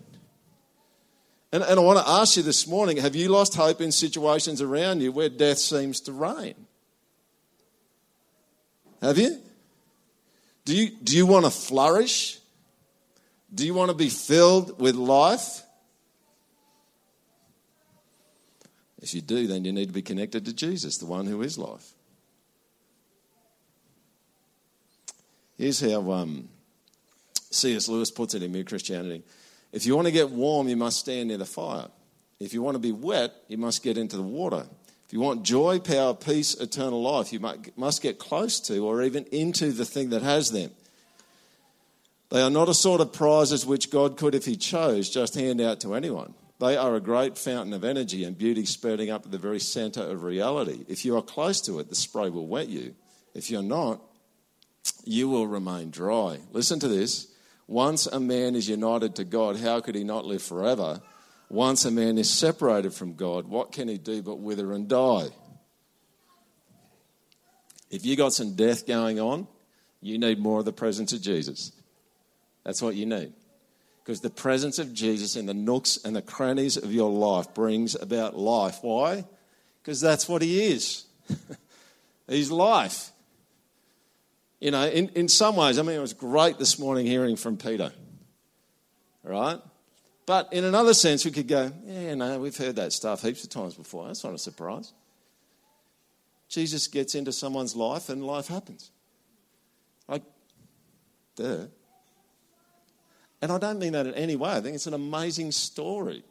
And, 1.52 1.62
and 1.62 1.80
I 1.80 1.82
want 1.82 2.00
to 2.00 2.06
ask 2.06 2.36
you 2.36 2.42
this 2.42 2.66
morning 2.66 2.98
have 2.98 3.16
you 3.16 3.30
lost 3.30 3.54
hope 3.54 3.80
in 3.80 3.90
situations 3.90 4.60
around 4.60 5.00
you 5.00 5.10
where 5.10 5.30
death 5.30 5.56
seems 5.56 6.00
to 6.00 6.12
reign? 6.12 6.54
Have 9.00 9.16
you? 9.16 9.38
Do 10.66 10.76
you, 10.76 10.90
do 11.02 11.16
you 11.16 11.24
want 11.24 11.46
to 11.46 11.50
flourish? 11.50 12.38
Do 13.54 13.64
you 13.64 13.72
want 13.72 13.90
to 13.90 13.96
be 13.96 14.10
filled 14.10 14.78
with 14.78 14.96
life? 14.96 15.62
If 19.00 19.14
you 19.14 19.22
do, 19.22 19.46
then 19.46 19.64
you 19.64 19.72
need 19.72 19.86
to 19.86 19.94
be 19.94 20.02
connected 20.02 20.44
to 20.44 20.52
Jesus, 20.52 20.98
the 20.98 21.06
one 21.06 21.24
who 21.24 21.40
is 21.40 21.56
life. 21.56 21.94
Here's 25.58 25.80
how 25.80 26.10
um, 26.12 26.48
C.S. 27.50 27.88
Lewis 27.88 28.10
puts 28.10 28.34
it 28.34 28.42
in 28.42 28.52
Mere 28.52 28.64
Christianity. 28.64 29.22
If 29.72 29.86
you 29.86 29.94
want 29.94 30.06
to 30.06 30.12
get 30.12 30.30
warm, 30.30 30.68
you 30.68 30.76
must 30.76 31.00
stand 31.00 31.28
near 31.28 31.38
the 31.38 31.46
fire. 31.46 31.88
If 32.40 32.52
you 32.52 32.62
want 32.62 32.74
to 32.74 32.80
be 32.80 32.92
wet, 32.92 33.32
you 33.48 33.58
must 33.58 33.82
get 33.82 33.96
into 33.96 34.16
the 34.16 34.22
water. 34.22 34.66
If 35.06 35.12
you 35.12 35.20
want 35.20 35.42
joy, 35.42 35.78
power, 35.78 36.14
peace, 36.14 36.54
eternal 36.54 37.02
life, 37.02 37.32
you 37.32 37.40
must 37.76 38.02
get 38.02 38.18
close 38.18 38.60
to 38.60 38.78
or 38.78 39.02
even 39.02 39.24
into 39.26 39.72
the 39.72 39.84
thing 39.84 40.10
that 40.10 40.22
has 40.22 40.50
them. 40.50 40.70
They 42.30 42.40
are 42.40 42.50
not 42.50 42.70
a 42.70 42.74
sort 42.74 43.02
of 43.02 43.12
prizes 43.12 43.66
which 43.66 43.90
God 43.90 44.16
could, 44.16 44.34
if 44.34 44.46
He 44.46 44.56
chose, 44.56 45.10
just 45.10 45.34
hand 45.34 45.60
out 45.60 45.80
to 45.80 45.94
anyone. 45.94 46.32
They 46.60 46.76
are 46.76 46.94
a 46.94 47.00
great 47.00 47.36
fountain 47.36 47.74
of 47.74 47.84
energy 47.84 48.24
and 48.24 48.38
beauty 48.38 48.64
spurting 48.64 49.10
up 49.10 49.26
at 49.26 49.32
the 49.32 49.38
very 49.38 49.60
centre 49.60 50.02
of 50.02 50.22
reality. 50.22 50.84
If 50.88 51.04
you 51.04 51.16
are 51.16 51.22
close 51.22 51.60
to 51.62 51.78
it, 51.78 51.90
the 51.90 51.94
spray 51.94 52.30
will 52.30 52.46
wet 52.46 52.68
you. 52.68 52.94
If 53.34 53.50
you're 53.50 53.62
not, 53.62 54.00
you 55.04 55.28
will 55.28 55.46
remain 55.46 55.90
dry. 55.90 56.38
Listen 56.52 56.78
to 56.80 56.88
this. 56.88 57.28
Once 57.66 58.06
a 58.06 58.20
man 58.20 58.54
is 58.54 58.68
united 58.68 59.14
to 59.16 59.24
God, 59.24 59.58
how 59.58 59.80
could 59.80 59.94
he 59.94 60.04
not 60.04 60.26
live 60.26 60.42
forever? 60.42 61.00
Once 61.48 61.84
a 61.84 61.90
man 61.90 62.18
is 62.18 62.30
separated 62.30 62.92
from 62.92 63.14
God, 63.14 63.46
what 63.46 63.72
can 63.72 63.88
he 63.88 63.98
do 63.98 64.22
but 64.22 64.38
wither 64.38 64.72
and 64.72 64.88
die? 64.88 65.28
If 67.90 68.06
you 68.06 68.16
got 68.16 68.32
some 68.32 68.54
death 68.54 68.86
going 68.86 69.20
on, 69.20 69.46
you 70.00 70.18
need 70.18 70.38
more 70.38 70.58
of 70.58 70.64
the 70.64 70.72
presence 70.72 71.12
of 71.12 71.20
Jesus. 71.20 71.72
That's 72.64 72.82
what 72.82 72.96
you 72.96 73.06
need. 73.06 73.32
Because 74.02 74.20
the 74.20 74.30
presence 74.30 74.78
of 74.78 74.92
Jesus 74.92 75.36
in 75.36 75.46
the 75.46 75.54
nooks 75.54 75.98
and 76.04 76.16
the 76.16 76.22
crannies 76.22 76.76
of 76.76 76.92
your 76.92 77.10
life 77.10 77.54
brings 77.54 77.94
about 77.94 78.36
life. 78.36 78.78
Why? 78.82 79.24
Because 79.80 80.00
that's 80.00 80.28
what 80.28 80.42
he 80.42 80.72
is. 80.72 81.04
He's 82.28 82.50
life. 82.50 83.11
You 84.62 84.70
know, 84.70 84.86
in, 84.86 85.08
in 85.16 85.26
some 85.26 85.56
ways, 85.56 85.76
I 85.76 85.82
mean, 85.82 85.96
it 85.96 86.00
was 86.00 86.12
great 86.12 86.56
this 86.56 86.78
morning 86.78 87.04
hearing 87.04 87.34
from 87.34 87.56
Peter, 87.56 87.92
right? 89.24 89.58
But 90.24 90.52
in 90.52 90.62
another 90.62 90.94
sense, 90.94 91.24
we 91.24 91.32
could 91.32 91.48
go, 91.48 91.72
yeah, 91.84 92.14
no, 92.14 92.38
we've 92.38 92.56
heard 92.56 92.76
that 92.76 92.92
stuff 92.92 93.22
heaps 93.22 93.42
of 93.42 93.50
times 93.50 93.74
before. 93.74 94.06
That's 94.06 94.22
not 94.22 94.34
a 94.34 94.38
surprise. 94.38 94.92
Jesus 96.48 96.86
gets 96.86 97.16
into 97.16 97.32
someone's 97.32 97.74
life 97.74 98.08
and 98.08 98.24
life 98.24 98.46
happens. 98.46 98.92
Like, 100.06 100.22
duh. 101.34 101.66
And 103.40 103.50
I 103.50 103.58
don't 103.58 103.80
mean 103.80 103.94
that 103.94 104.06
in 104.06 104.14
any 104.14 104.36
way. 104.36 104.52
I 104.52 104.60
think 104.60 104.76
it's 104.76 104.86
an 104.86 104.94
amazing 104.94 105.50
story 105.50 106.22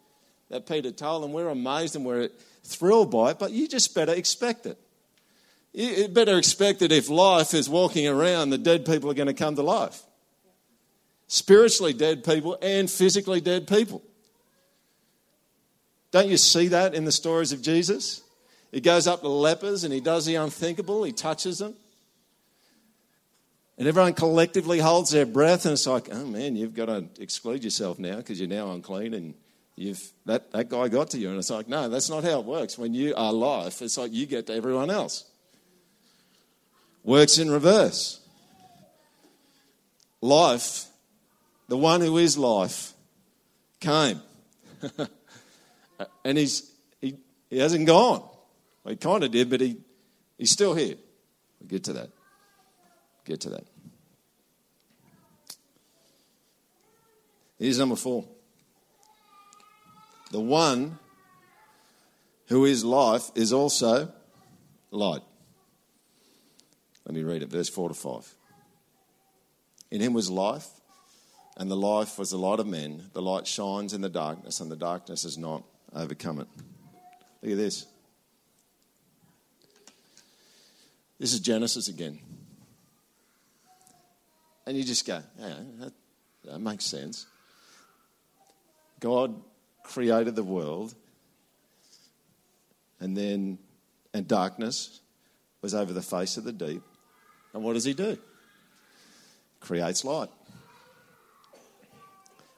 that 0.47 0.65
Peter 0.65 0.91
told, 0.91 1.25
and 1.25 1.33
we're 1.33 1.49
amazed 1.49 1.97
and 1.97 2.05
we're 2.05 2.29
thrilled 2.63 3.11
by 3.11 3.31
it, 3.31 3.39
but 3.39 3.51
you 3.51 3.67
just 3.67 3.93
better 3.93 4.13
expect 4.13 4.67
it. 4.67 4.77
You 5.73 6.09
better 6.09 6.37
expect 6.37 6.79
that 6.79 6.91
if 6.91 7.09
life 7.09 7.53
is 7.53 7.69
walking 7.69 8.07
around, 8.07 8.49
the 8.49 8.57
dead 8.57 8.85
people 8.85 9.09
are 9.09 9.13
going 9.13 9.27
to 9.27 9.33
come 9.33 9.55
to 9.55 9.61
life. 9.61 10.01
Spiritually 11.27 11.93
dead 11.93 12.25
people 12.25 12.57
and 12.61 12.89
physically 12.91 13.39
dead 13.39 13.67
people. 13.67 14.03
Don't 16.11 16.27
you 16.27 16.35
see 16.35 16.67
that 16.69 16.93
in 16.93 17.05
the 17.05 17.11
stories 17.11 17.53
of 17.53 17.61
Jesus? 17.61 18.21
He 18.71 18.81
goes 18.81 19.07
up 19.07 19.21
to 19.21 19.29
lepers 19.29 19.85
and 19.85 19.93
he 19.93 20.01
does 20.01 20.25
the 20.25 20.35
unthinkable, 20.35 21.03
he 21.03 21.13
touches 21.13 21.59
them. 21.59 21.75
And 23.77 23.87
everyone 23.87 24.13
collectively 24.13 24.79
holds 24.79 25.09
their 25.09 25.25
breath, 25.25 25.65
and 25.65 25.73
it's 25.73 25.87
like, 25.87 26.09
oh 26.11 26.25
man, 26.25 26.55
you've 26.55 26.75
got 26.75 26.85
to 26.85 27.05
exclude 27.19 27.63
yourself 27.63 27.97
now 27.97 28.17
because 28.17 28.39
you're 28.39 28.49
now 28.49 28.71
unclean 28.73 29.13
and 29.13 29.33
you've 29.75 30.11
that, 30.25 30.51
that 30.51 30.69
guy 30.69 30.89
got 30.89 31.11
to 31.11 31.17
you. 31.17 31.29
And 31.29 31.39
it's 31.39 31.49
like, 31.49 31.67
no, 31.67 31.89
that's 31.89 32.09
not 32.09 32.23
how 32.23 32.41
it 32.41 32.45
works. 32.45 32.77
When 32.77 32.93
you 32.93 33.15
are 33.15 33.33
life, 33.33 33.81
it's 33.81 33.97
like 33.97 34.11
you 34.11 34.25
get 34.25 34.47
to 34.47 34.53
everyone 34.53 34.91
else. 34.91 35.30
Works 37.03 37.37
in 37.37 37.49
reverse. 37.49 38.19
Life, 40.21 40.85
the 41.67 41.77
one 41.77 42.01
who 42.01 42.17
is 42.17 42.37
life, 42.37 42.93
came. 43.79 44.21
and 46.23 46.37
he's, 46.37 46.71
he, 46.99 47.17
he 47.49 47.57
hasn't 47.57 47.87
gone. 47.87 48.21
Well, 48.83 48.91
he 48.91 48.95
kind 48.95 49.23
of 49.23 49.31
did, 49.31 49.49
but 49.49 49.61
he, 49.61 49.77
he's 50.37 50.51
still 50.51 50.75
here. 50.75 50.95
We'll 51.59 51.67
get 51.67 51.83
to 51.85 51.93
that. 51.93 52.09
Get 53.25 53.41
to 53.41 53.49
that. 53.51 53.65
Here's 57.59 57.77
number 57.77 57.95
four. 57.95 58.25
The 60.31 60.39
one 60.39 60.97
who 62.47 62.65
is 62.65 62.83
life 62.83 63.29
is 63.35 63.53
also 63.53 64.11
light. 64.89 65.21
Let 67.11 67.17
me 67.17 67.23
read 67.23 67.43
it, 67.43 67.49
verse 67.49 67.67
4 67.67 67.89
to 67.89 67.93
5. 67.93 68.35
In 69.91 69.99
him 69.99 70.13
was 70.13 70.29
life, 70.29 70.69
and 71.57 71.69
the 71.69 71.75
life 71.75 72.17
was 72.17 72.29
the 72.29 72.37
light 72.37 72.61
of 72.61 72.67
men. 72.67 73.09
The 73.11 73.21
light 73.21 73.45
shines 73.45 73.93
in 73.93 73.99
the 73.99 74.07
darkness, 74.07 74.61
and 74.61 74.71
the 74.71 74.77
darkness 74.77 75.23
has 75.23 75.37
not 75.37 75.65
overcome 75.93 76.39
it. 76.39 76.47
Look 77.41 77.51
at 77.51 77.57
this. 77.57 77.85
This 81.19 81.33
is 81.33 81.41
Genesis 81.41 81.89
again. 81.89 82.17
And 84.65 84.77
you 84.77 84.85
just 84.85 85.05
go, 85.05 85.21
yeah, 85.37 85.55
that, 85.79 85.93
that 86.45 86.59
makes 86.59 86.85
sense. 86.85 87.25
God 89.01 89.35
created 89.83 90.37
the 90.37 90.45
world, 90.45 90.95
and 93.01 93.17
then, 93.17 93.57
and 94.13 94.25
darkness 94.29 95.01
was 95.61 95.75
over 95.75 95.91
the 95.91 96.01
face 96.01 96.37
of 96.37 96.45
the 96.45 96.53
deep. 96.53 96.83
And 97.53 97.63
what 97.63 97.73
does 97.73 97.83
he 97.83 97.93
do? 97.93 98.17
Creates 99.59 100.03
light. 100.03 100.29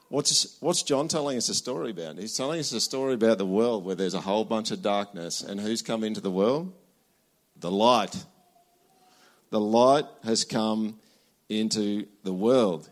What's, 0.08 0.56
what's 0.60 0.82
John 0.82 1.08
telling 1.08 1.36
us 1.36 1.48
a 1.48 1.54
story 1.54 1.90
about? 1.90 2.18
He's 2.18 2.36
telling 2.36 2.60
us 2.60 2.72
a 2.72 2.80
story 2.80 3.14
about 3.14 3.38
the 3.38 3.46
world 3.46 3.84
where 3.84 3.96
there's 3.96 4.14
a 4.14 4.20
whole 4.20 4.44
bunch 4.44 4.70
of 4.70 4.80
darkness. 4.80 5.42
And 5.42 5.60
who's 5.60 5.82
come 5.82 6.04
into 6.04 6.20
the 6.20 6.30
world? 6.30 6.72
The 7.58 7.70
light. 7.70 8.24
The 9.50 9.60
light 9.60 10.04
has 10.22 10.44
come 10.44 11.00
into 11.48 12.06
the 12.22 12.32
world. 12.32 12.88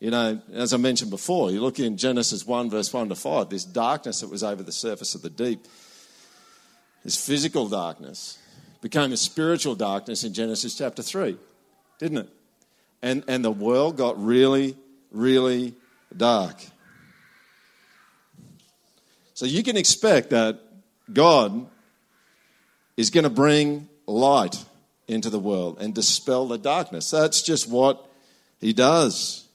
You 0.00 0.10
know, 0.10 0.42
as 0.52 0.72
I 0.72 0.78
mentioned 0.78 1.12
before, 1.12 1.52
you 1.52 1.60
look 1.60 1.78
in 1.78 1.96
Genesis 1.96 2.44
1, 2.44 2.70
verse 2.70 2.92
1 2.92 3.10
to 3.10 3.14
5, 3.14 3.48
this 3.48 3.64
darkness 3.64 4.20
that 4.20 4.30
was 4.30 4.42
over 4.42 4.64
the 4.64 4.72
surface 4.72 5.14
of 5.14 5.22
the 5.22 5.30
deep, 5.30 5.64
this 7.04 7.24
physical 7.24 7.68
darkness, 7.68 8.36
became 8.82 9.12
a 9.12 9.16
spiritual 9.16 9.74
darkness 9.74 10.24
in 10.24 10.34
Genesis 10.34 10.76
chapter 10.76 11.02
3, 11.02 11.38
didn't 11.98 12.18
it? 12.18 12.28
And, 13.00 13.24
and 13.26 13.42
the 13.42 13.50
world 13.50 13.96
got 13.96 14.22
really, 14.22 14.76
really 15.10 15.74
dark. 16.14 16.56
So 19.34 19.46
you 19.46 19.62
can 19.62 19.76
expect 19.76 20.30
that 20.30 20.60
God 21.10 21.66
is 22.96 23.10
going 23.10 23.24
to 23.24 23.30
bring 23.30 23.88
light 24.06 24.62
into 25.08 25.30
the 25.30 25.38
world 25.38 25.78
and 25.80 25.94
dispel 25.94 26.46
the 26.46 26.58
darkness. 26.58 27.10
That's 27.10 27.42
just 27.42 27.68
what 27.68 28.06
he 28.60 28.72
does. 28.72 29.46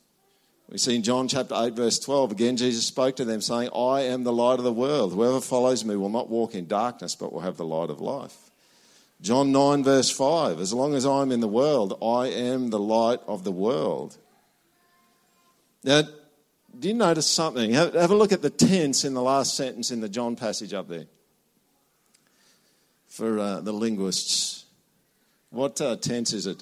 We 0.70 0.78
see 0.78 0.96
in 0.96 1.04
John 1.04 1.28
chapter 1.28 1.56
8, 1.56 1.74
verse 1.74 2.00
12, 2.00 2.32
again, 2.32 2.58
Jesus 2.58 2.86
spoke 2.86 3.18
to 3.18 3.26
them, 3.26 3.40
saying, 3.40 3.70
I 3.74 4.02
am 4.02 4.24
the 4.24 4.34
light 4.34 4.60
of 4.60 4.66
the 4.66 4.74
world. 4.74 5.14
Whoever 5.14 5.40
follows 5.40 5.86
me 5.86 5.96
will 5.96 6.10
not 6.10 6.30
walk 6.30 6.56
in 6.56 6.68
darkness, 6.68 7.16
but 7.16 7.32
will 7.32 7.40
have 7.42 7.56
the 7.56 7.66
light 7.66 7.90
of 7.90 8.02
life. 8.02 8.47
John 9.22 9.52
9, 9.52 9.84
verse 9.84 10.12
5, 10.12 10.60
as 10.60 10.74
long 10.74 10.94
as 10.94 11.06
I'm 11.06 11.32
in 11.32 11.40
the 11.40 11.48
world, 11.48 11.98
I 12.04 12.28
am 12.28 12.70
the 12.70 12.80
light 12.80 13.20
of 13.28 13.44
the 13.44 13.52
world. 13.52 14.16
Now, 15.84 16.04
do 16.78 16.88
you 16.88 16.94
notice 16.94 17.26
something? 17.26 17.72
Have, 17.72 17.96
have 17.96 18.12
a 18.12 18.16
look 18.16 18.32
at 18.32 18.44
the 18.44 18.52
tense 18.52 19.04
in 19.04 19.16
the 19.16 19.22
last 19.22 19.56
sentence 19.56 19.90
in 19.90 20.02
the 20.02 20.10
John 20.10 20.36
passage 20.36 20.74
up 20.74 20.88
there 20.88 21.08
for 23.08 23.40
uh, 23.40 23.62
the 23.62 23.72
linguists. 23.72 24.66
What 25.50 25.82
uh, 25.82 25.96
tense 25.96 26.34
is 26.34 26.46
it? 26.46 26.62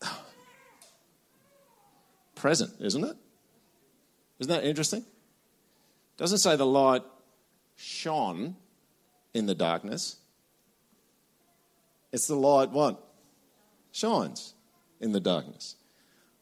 Present, 2.36 2.72
isn't 2.78 3.02
it? 3.02 3.16
Isn't 4.38 4.52
that 4.52 4.62
interesting? 4.64 5.00
It 5.00 6.18
doesn't 6.18 6.38
say 6.38 6.54
the 6.54 6.66
light 6.66 7.02
shone 7.74 8.54
in 9.34 9.46
the 9.46 9.54
darkness. 9.54 10.16
It's 12.12 12.26
the 12.26 12.34
light 12.34 12.70
what? 12.70 13.02
Shines 13.92 14.54
in 15.00 15.12
the 15.12 15.20
darkness. 15.20 15.76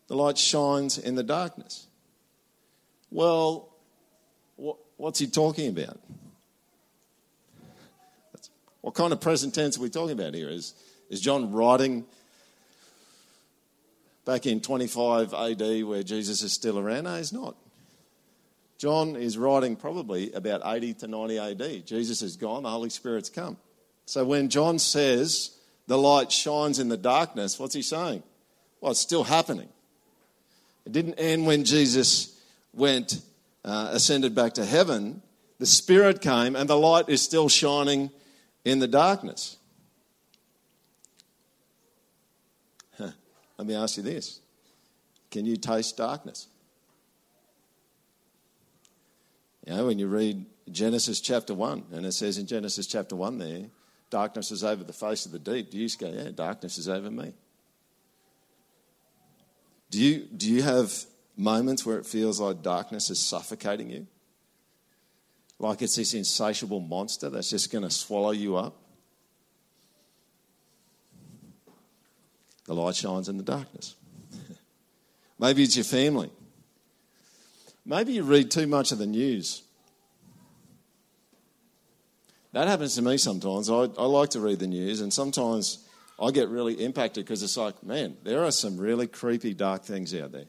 The 0.09 0.17
light 0.17 0.39
shines 0.39 0.99
in 0.99 1.15
the 1.15 1.23
darkness. 1.23 1.87
Well, 3.11 3.69
what's 4.97 5.19
he 5.19 5.27
talking 5.27 5.69
about? 5.69 5.99
What 8.81 8.95
kind 8.95 9.13
of 9.13 9.21
present 9.21 9.55
tense 9.55 9.77
are 9.79 9.83
we 9.83 9.91
talking 9.91 10.19
about 10.19 10.35
here? 10.35 10.49
Is, 10.49 10.75
is 11.11 11.21
John 11.21 11.53
writing 11.53 12.05
back 14.25 14.47
in 14.47 14.61
25 14.61 15.35
AD 15.35 15.85
where 15.85 16.03
Jesus 16.03 16.43
is 16.43 16.53
still 16.53 16.79
around? 16.79 17.05
No, 17.05 17.17
he's 17.17 17.33
not. 17.33 17.57
John 18.79 19.17
is 19.17 19.37
writing 19.37 19.75
probably 19.75 20.33
about 20.33 20.63
80 20.65 20.95
to 20.95 21.09
90 21.09 21.39
AD. 21.39 21.87
Jesus 21.87 22.23
is 22.23 22.37
gone, 22.37 22.63
the 22.63 22.71
Holy 22.71 22.91
Spirit's 22.91 23.29
come. 23.29 23.57
So 24.07 24.25
when 24.25 24.49
John 24.49 24.79
says 24.79 25.51
the 25.89 25.99
light 25.99 26.31
shines 26.31 26.79
in 26.79 26.89
the 26.89 26.97
darkness, 26.97 27.59
what's 27.59 27.75
he 27.75 27.83
saying? 27.83 28.23
Well, 28.81 28.93
it's 28.93 29.01
still 29.01 29.25
happening. 29.25 29.69
It 30.87 30.93
didn't 30.93 31.15
end 31.15 31.45
when 31.45 31.65
Jesus 31.65 32.41
went, 32.73 33.21
uh, 33.65 33.91
ascended 33.93 34.35
back 34.37 34.55
to 34.55 34.65
heaven. 34.65 35.23
The 35.59 35.67
Spirit 35.67 36.23
came 36.23 36.55
and 36.55 36.69
the 36.69 36.79
light 36.79 37.09
is 37.09 37.21
still 37.21 37.49
shining 37.49 38.11
in 38.65 38.79
the 38.79 38.87
darkness. 38.87 39.57
Huh. 42.97 43.11
Let 43.59 43.67
me 43.67 43.75
ask 43.75 43.97
you 43.97 44.05
this 44.05 44.41
Can 45.33 45.47
you 45.47 45.57
taste 45.57 45.97
darkness? 45.97 46.47
You 49.69 49.75
know, 49.75 49.85
when 49.85 49.99
you 49.99 50.07
read 50.07 50.47
Genesis 50.73 51.21
chapter 51.21 51.53
1, 51.53 51.89
and 51.93 52.07
it 52.07 52.13
says 52.13 52.39
in 52.39 52.47
Genesis 52.47 52.87
chapter 52.87 53.15
1 53.15 53.37
there, 53.37 53.67
darkness 54.09 54.51
is 54.51 54.65
over 54.65 54.83
the 54.83 54.95
face 54.95 55.27
of 55.27 55.33
the 55.33 55.39
deep, 55.39 55.71
do 55.71 55.77
you 55.77 55.85
just 55.85 55.99
go, 55.99 56.11
yeah, 56.11 56.31
darkness 56.35 56.79
is 56.79 56.89
over 56.89 57.11
me? 57.11 57.35
Do 59.91 60.03
you, 60.03 60.21
do 60.35 60.51
you 60.51 60.63
have 60.63 60.91
moments 61.37 61.85
where 61.85 61.99
it 61.99 62.07
feels 62.07 62.41
like 62.41 62.63
darkness 62.63 63.11
is 63.11 63.19
suffocating 63.19 63.91
you? 63.91 64.07
Like 65.59 65.83
it's 65.83 65.97
this 65.97 66.15
insatiable 66.15 66.81
monster 66.81 67.29
that's 67.29 67.51
just 67.51 67.71
going 67.71 67.85
to 67.85 67.91
swallow 67.91 68.31
you 68.31 68.57
up? 68.57 68.75
The 72.65 72.75
light 72.75 72.97
shines 72.97 73.29
in 73.29 73.37
the 73.37 73.43
darkness. 73.43 73.97
Maybe 75.39 75.63
it's 75.63 75.77
your 75.77 75.85
family. 75.85 76.31
Maybe 77.89 78.13
you 78.13 78.23
read 78.23 78.51
too 78.51 78.67
much 78.67 78.93
of 78.93 78.99
the 78.99 79.07
news. 79.07 79.63
That 82.53 82.69
happens 82.69 82.95
to 82.97 83.03
me 83.03 83.17
sometimes. 83.17 83.71
I, 83.71 83.85
I 83.97 84.05
like 84.05 84.29
to 84.31 84.41
read 84.41 84.59
the 84.59 84.67
news, 84.67 85.01
and 85.01 85.11
sometimes 85.11 85.89
I 86.21 86.31
get 86.31 86.51
really 86.51 86.75
impacted 86.75 87.25
because 87.25 87.43
it's 87.43 87.57
like, 87.57 87.83
man, 87.83 88.19
there 88.25 88.45
are 88.45 88.51
some 88.51 88.77
really 88.77 89.07
creepy, 89.07 89.55
dark 89.55 89.85
things 89.85 90.15
out 90.15 90.33
there. 90.33 90.45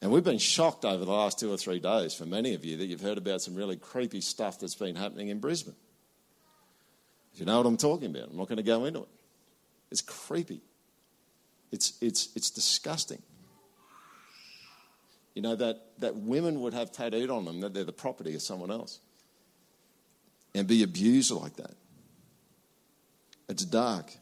And 0.00 0.12
we've 0.12 0.22
been 0.22 0.38
shocked 0.38 0.84
over 0.84 1.04
the 1.04 1.10
last 1.10 1.40
two 1.40 1.52
or 1.52 1.56
three 1.56 1.80
days 1.80 2.14
for 2.14 2.26
many 2.26 2.54
of 2.54 2.64
you 2.64 2.76
that 2.76 2.86
you've 2.86 3.00
heard 3.00 3.18
about 3.18 3.40
some 3.40 3.56
really 3.56 3.76
creepy 3.76 4.20
stuff 4.20 4.60
that's 4.60 4.76
been 4.76 4.94
happening 4.94 5.28
in 5.28 5.40
Brisbane. 5.40 5.74
If 7.34 7.40
you 7.40 7.46
know 7.46 7.56
what 7.56 7.66
I'm 7.66 7.76
talking 7.76 8.14
about, 8.14 8.30
I'm 8.30 8.36
not 8.36 8.46
going 8.46 8.58
to 8.58 8.62
go 8.62 8.84
into 8.84 9.00
it. 9.00 9.08
It's 9.90 10.00
creepy. 10.00 10.60
It's, 11.72 11.98
it's, 12.00 12.28
it's 12.36 12.50
disgusting. 12.50 13.22
You 15.34 15.42
know, 15.42 15.56
that, 15.56 15.80
that 15.98 16.16
women 16.16 16.60
would 16.60 16.74
have 16.74 16.92
tattooed 16.92 17.30
on 17.30 17.44
them 17.44 17.60
that 17.60 17.72
they're 17.72 17.84
the 17.84 17.92
property 17.92 18.34
of 18.34 18.42
someone 18.42 18.70
else 18.70 19.00
and 20.54 20.66
be 20.66 20.82
abused 20.82 21.30
like 21.30 21.56
that. 21.56 21.74
It's 23.48 23.64
dark. 23.64 24.12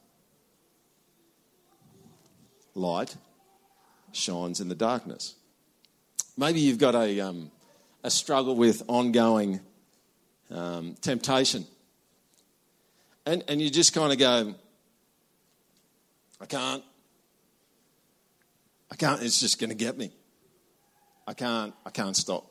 Light 2.74 3.16
shines 4.12 4.60
in 4.60 4.68
the 4.68 4.74
darkness. 4.74 5.34
Maybe 6.36 6.60
you've 6.60 6.78
got 6.78 6.94
a, 6.94 7.20
um, 7.20 7.50
a 8.04 8.10
struggle 8.10 8.54
with 8.54 8.82
ongoing 8.86 9.60
um, 10.50 10.94
temptation. 11.00 11.66
And, 13.26 13.44
and 13.48 13.60
you 13.60 13.70
just 13.70 13.92
kind 13.92 14.12
of 14.12 14.18
go, 14.18 14.54
I 16.40 16.46
can't. 16.46 16.82
I 18.90 18.96
can't, 18.96 19.22
it's 19.22 19.38
just 19.38 19.60
going 19.60 19.70
to 19.70 19.76
get 19.76 19.96
me. 19.96 20.10
I 21.30 21.32
can't, 21.32 21.72
I 21.86 21.90
can't 21.90 22.16
stop. 22.16 22.44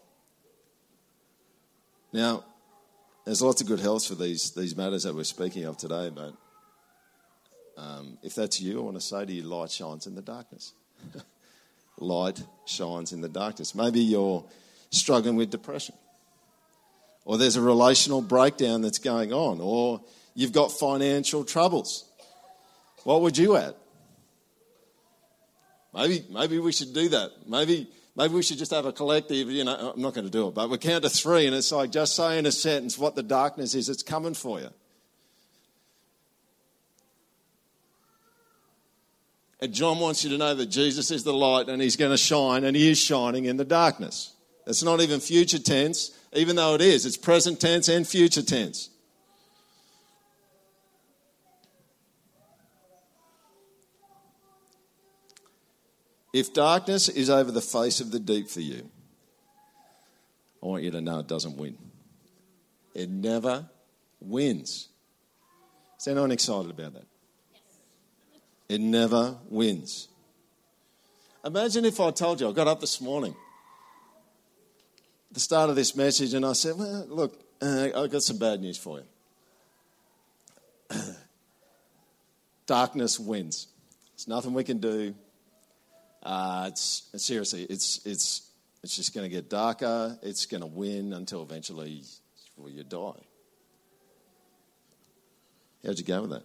Now, 2.13 2.45
there's 3.25 3.41
lots 3.41 3.59
of 3.59 3.67
good 3.67 3.81
health 3.81 4.07
for 4.07 4.15
these, 4.15 4.51
these 4.51 4.77
matters 4.77 5.03
that 5.03 5.13
we're 5.13 5.25
speaking 5.25 5.65
of 5.65 5.75
today, 5.75 6.09
but 6.09 6.33
um, 7.77 8.17
if 8.23 8.35
that's 8.35 8.61
you, 8.61 8.79
I 8.79 8.81
want 8.81 8.95
to 8.95 9.01
say 9.01 9.25
to 9.25 9.33
you, 9.33 9.43
light 9.43 9.69
shines 9.69 10.07
in 10.07 10.15
the 10.15 10.21
darkness. 10.21 10.71
light 11.97 12.41
shines 12.65 13.11
in 13.11 13.19
the 13.19 13.27
darkness. 13.27 13.75
Maybe 13.75 13.99
you're 13.99 14.45
struggling 14.91 15.35
with 15.35 15.49
depression, 15.49 15.95
or 17.25 17.37
there's 17.37 17.57
a 17.57 17.61
relational 17.61 18.21
breakdown 18.21 18.81
that's 18.81 18.99
going 18.99 19.33
on, 19.33 19.59
or 19.59 19.99
you've 20.35 20.53
got 20.53 20.71
financial 20.71 21.43
troubles. 21.43 22.05
What 23.03 23.23
would 23.23 23.37
you 23.37 23.57
add? 23.57 23.75
Maybe, 25.93 26.23
maybe 26.29 26.59
we 26.59 26.71
should 26.71 26.93
do 26.93 27.09
that. 27.09 27.31
Maybe, 27.45 27.89
maybe 28.15 28.33
we 28.33 28.43
should 28.43 28.57
just 28.57 28.71
have 28.71 28.85
a 28.85 28.91
collective, 28.91 29.49
you 29.49 29.63
know, 29.63 29.93
I'm 29.95 30.01
not 30.01 30.13
going 30.13 30.25
to 30.25 30.31
do 30.31 30.47
it, 30.47 30.55
but 30.55 30.69
we 30.69 30.77
count 30.77 31.03
to 31.03 31.09
three 31.09 31.47
and 31.47 31.55
it's 31.55 31.71
like 31.71 31.91
just 31.91 32.15
say 32.15 32.37
in 32.37 32.45
a 32.45 32.51
sentence 32.51 32.97
what 32.97 33.15
the 33.15 33.23
darkness 33.23 33.75
is 33.75 33.89
it's 33.89 34.03
coming 34.03 34.33
for 34.33 34.59
you. 34.59 34.69
And 39.61 39.73
John 39.73 39.99
wants 39.99 40.23
you 40.23 40.29
to 40.29 40.37
know 40.37 40.55
that 40.55 40.67
Jesus 40.67 41.11
is 41.11 41.23
the 41.23 41.33
light 41.33 41.67
and 41.67 41.81
he's 41.81 41.97
going 41.97 42.11
to 42.11 42.17
shine 42.17 42.63
and 42.63 42.75
he 42.75 42.89
is 42.89 42.97
shining 42.97 43.45
in 43.45 43.57
the 43.57 43.65
darkness. 43.65 44.33
It's 44.65 44.83
not 44.83 45.01
even 45.01 45.19
future 45.19 45.59
tense, 45.59 46.11
even 46.31 46.55
though 46.55 46.75
it 46.75 46.81
is. 46.81 47.05
It's 47.05 47.17
present 47.17 47.59
tense 47.59 47.89
and 47.89 48.07
future 48.07 48.43
tense. 48.43 48.89
If 56.31 56.53
darkness 56.53 57.09
is 57.09 57.29
over 57.29 57.51
the 57.51 57.61
face 57.61 58.01
of 58.01 58.11
the 58.11 58.19
deep 58.19 58.49
for 58.49 58.61
you, 58.61 58.89
I 60.61 60.65
want 60.65 60.83
you 60.83 60.91
to 60.91 61.01
know 61.01 61.19
it 61.19 61.27
doesn't 61.27 61.57
win. 61.57 61.77
It 62.93 63.09
never 63.09 63.67
wins. 64.19 64.89
Is 65.99 66.07
anyone 66.07 66.31
excited 66.31 66.69
about 66.71 66.93
that? 66.93 67.05
It 68.67 68.81
never 68.81 69.37
wins. 69.49 70.07
Imagine 71.43 71.85
if 71.85 71.99
I 71.99 72.11
told 72.11 72.41
you, 72.41 72.49
I 72.49 72.51
got 72.51 72.67
up 72.67 72.81
this 72.81 73.01
morning, 73.01 73.35
the 75.31 75.39
start 75.39 75.69
of 75.69 75.75
this 75.75 75.95
message, 75.95 76.33
and 76.33 76.45
I 76.45 76.53
said, 76.53 76.75
Well, 76.77 77.05
look, 77.09 77.39
uh, 77.61 77.89
I've 77.95 78.11
got 78.11 78.23
some 78.23 78.37
bad 78.37 78.61
news 78.61 78.77
for 78.77 79.01
you. 80.91 80.97
Darkness 82.65 83.19
wins. 83.19 83.67
There's 84.15 84.27
nothing 84.27 84.53
we 84.53 84.63
can 84.63 84.79
do. 84.79 85.15
Uh, 86.21 86.65
it's, 86.67 87.09
seriously, 87.17 87.63
it's, 87.63 88.05
it's, 88.05 88.49
it's 88.83 88.95
just 88.95 89.13
going 89.13 89.23
to 89.23 89.29
get 89.29 89.49
darker. 89.49 90.17
It's 90.21 90.45
going 90.45 90.61
to 90.61 90.67
win 90.67 91.13
until 91.13 91.41
eventually 91.41 92.03
well, 92.57 92.69
you 92.69 92.83
die. 92.83 93.23
How'd 95.85 95.97
you 95.97 96.03
go 96.03 96.21
with 96.21 96.31
that? 96.31 96.43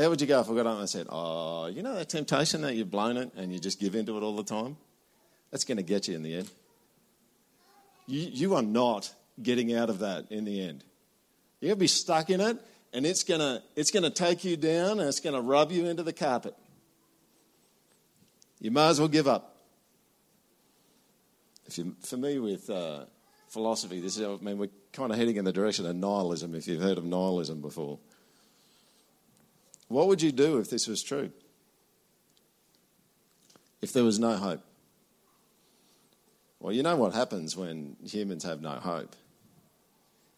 How 0.00 0.10
would 0.10 0.20
you 0.20 0.28
go 0.28 0.40
if 0.40 0.48
I 0.48 0.54
got 0.54 0.66
up 0.66 0.74
and 0.74 0.82
I 0.82 0.86
said, 0.86 1.08
Oh, 1.10 1.66
you 1.66 1.82
know 1.82 1.96
that 1.96 2.08
temptation 2.08 2.62
that 2.62 2.76
you've 2.76 2.90
blown 2.90 3.16
it 3.16 3.32
and 3.36 3.52
you 3.52 3.58
just 3.58 3.80
give 3.80 3.96
into 3.96 4.16
it 4.16 4.22
all 4.22 4.36
the 4.36 4.44
time? 4.44 4.76
That's 5.50 5.64
going 5.64 5.78
to 5.78 5.82
get 5.82 6.06
you 6.06 6.14
in 6.14 6.22
the 6.22 6.36
end. 6.36 6.50
You, 8.06 8.20
you 8.32 8.54
are 8.54 8.62
not 8.62 9.12
getting 9.42 9.74
out 9.74 9.90
of 9.90 9.98
that 10.00 10.30
in 10.30 10.44
the 10.44 10.62
end. 10.62 10.84
You're 11.60 11.70
going 11.70 11.78
to 11.78 11.80
be 11.80 11.88
stuck 11.88 12.30
in 12.30 12.40
it 12.40 12.58
and 12.92 13.04
it's 13.04 13.24
going 13.24 13.40
to, 13.40 13.60
it's 13.74 13.90
going 13.90 14.04
to 14.04 14.10
take 14.10 14.44
you 14.44 14.56
down 14.56 15.00
and 15.00 15.08
it's 15.08 15.20
going 15.20 15.34
to 15.34 15.40
rub 15.40 15.72
you 15.72 15.86
into 15.86 16.04
the 16.04 16.12
carpet. 16.12 16.54
You 18.62 18.70
might 18.70 18.90
as 18.90 19.00
well 19.00 19.08
give 19.08 19.26
up. 19.26 19.56
If 21.66 21.78
you're 21.78 21.88
familiar 22.00 22.40
with 22.40 22.70
uh, 22.70 23.06
philosophy, 23.48 23.98
this 24.00 24.16
is, 24.16 24.24
I 24.24 24.36
mean, 24.40 24.56
we're 24.56 24.70
kind 24.92 25.10
of 25.10 25.18
heading 25.18 25.34
in 25.34 25.44
the 25.44 25.52
direction 25.52 25.84
of 25.84 25.96
nihilism, 25.96 26.54
if 26.54 26.68
you've 26.68 26.80
heard 26.80 26.96
of 26.96 27.04
nihilism 27.04 27.60
before. 27.60 27.98
What 29.88 30.06
would 30.06 30.22
you 30.22 30.30
do 30.30 30.58
if 30.58 30.70
this 30.70 30.86
was 30.86 31.02
true? 31.02 31.32
If 33.80 33.92
there 33.92 34.04
was 34.04 34.20
no 34.20 34.36
hope? 34.36 34.62
Well, 36.60 36.72
you 36.72 36.84
know 36.84 36.94
what 36.94 37.14
happens 37.14 37.56
when 37.56 37.96
humans 38.04 38.44
have 38.44 38.60
no 38.60 38.74
hope? 38.74 39.16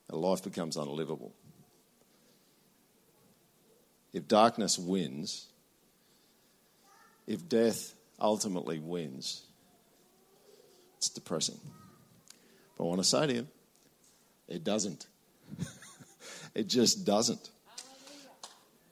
A 0.08 0.16
life 0.16 0.42
becomes 0.42 0.78
unlivable. 0.78 1.34
If 4.14 4.26
darkness 4.28 4.78
wins, 4.78 5.48
if 7.26 7.46
death 7.46 7.94
ultimately 8.20 8.78
wins, 8.78 9.42
it's 10.98 11.08
depressing. 11.08 11.58
But 12.76 12.84
I 12.84 12.86
want 12.86 13.00
to 13.00 13.04
say 13.04 13.26
to 13.26 13.32
you, 13.32 13.46
it 14.48 14.64
doesn't. 14.64 15.06
it 16.54 16.66
just 16.66 17.04
doesn't. 17.04 17.50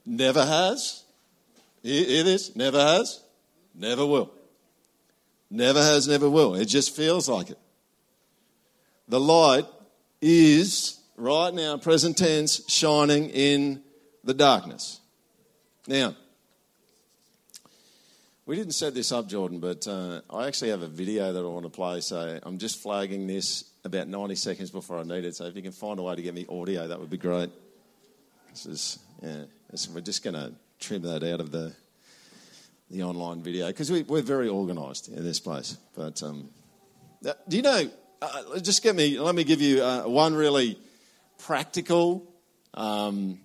Never 0.04 0.44
has. 0.44 1.04
Hear 1.82 2.22
this? 2.22 2.54
Never 2.54 2.80
has. 2.80 3.22
Never 3.74 4.06
will. 4.06 4.32
Never 5.50 5.82
has, 5.82 6.08
never 6.08 6.30
will. 6.30 6.54
It 6.54 6.66
just 6.66 6.96
feels 6.96 7.28
like 7.28 7.50
it. 7.50 7.58
The 9.08 9.20
light 9.20 9.66
is 10.20 10.98
right 11.16 11.52
now, 11.52 11.76
present 11.76 12.16
tense, 12.16 12.62
shining 12.68 13.28
in 13.28 13.82
the 14.24 14.32
darkness. 14.32 15.00
Now, 15.86 16.16
we 18.44 18.56
didn't 18.56 18.72
set 18.72 18.94
this 18.94 19.12
up, 19.12 19.28
Jordan, 19.28 19.60
but 19.60 19.86
uh, 19.86 20.20
I 20.28 20.48
actually 20.48 20.70
have 20.70 20.82
a 20.82 20.88
video 20.88 21.32
that 21.32 21.38
I 21.38 21.46
want 21.46 21.64
to 21.64 21.70
play. 21.70 22.00
So 22.00 22.40
I'm 22.42 22.58
just 22.58 22.82
flagging 22.82 23.26
this 23.26 23.64
about 23.84 24.08
90 24.08 24.34
seconds 24.34 24.70
before 24.70 24.98
I 24.98 25.04
need 25.04 25.24
it. 25.24 25.36
So 25.36 25.44
if 25.44 25.54
you 25.54 25.62
can 25.62 25.72
find 25.72 25.98
a 25.98 26.02
way 26.02 26.16
to 26.16 26.22
get 26.22 26.34
me 26.34 26.46
audio, 26.48 26.88
that 26.88 26.98
would 26.98 27.10
be 27.10 27.18
great. 27.18 27.50
This 28.50 28.66
is, 28.66 28.98
yeah, 29.22 29.44
this, 29.70 29.88
we're 29.88 30.00
just 30.00 30.24
going 30.24 30.34
to 30.34 30.52
trim 30.80 31.02
that 31.02 31.22
out 31.22 31.40
of 31.40 31.52
the 31.52 31.72
the 32.90 33.02
online 33.02 33.42
video 33.42 33.68
because 33.68 33.90
we, 33.90 34.00
are 34.02 34.22
very 34.22 34.48
organised 34.48 35.08
in 35.08 35.24
this 35.24 35.40
place. 35.40 35.78
But 35.96 36.22
um, 36.22 36.50
do 37.22 37.56
you 37.56 37.62
know? 37.62 37.90
Uh, 38.20 38.58
just 38.60 38.82
get 38.82 38.94
me. 38.94 39.18
Let 39.18 39.34
me 39.34 39.44
give 39.44 39.62
you 39.62 39.82
uh, 39.82 40.02
one 40.02 40.34
really 40.34 40.78
practical. 41.38 42.30
Um, 42.74 43.40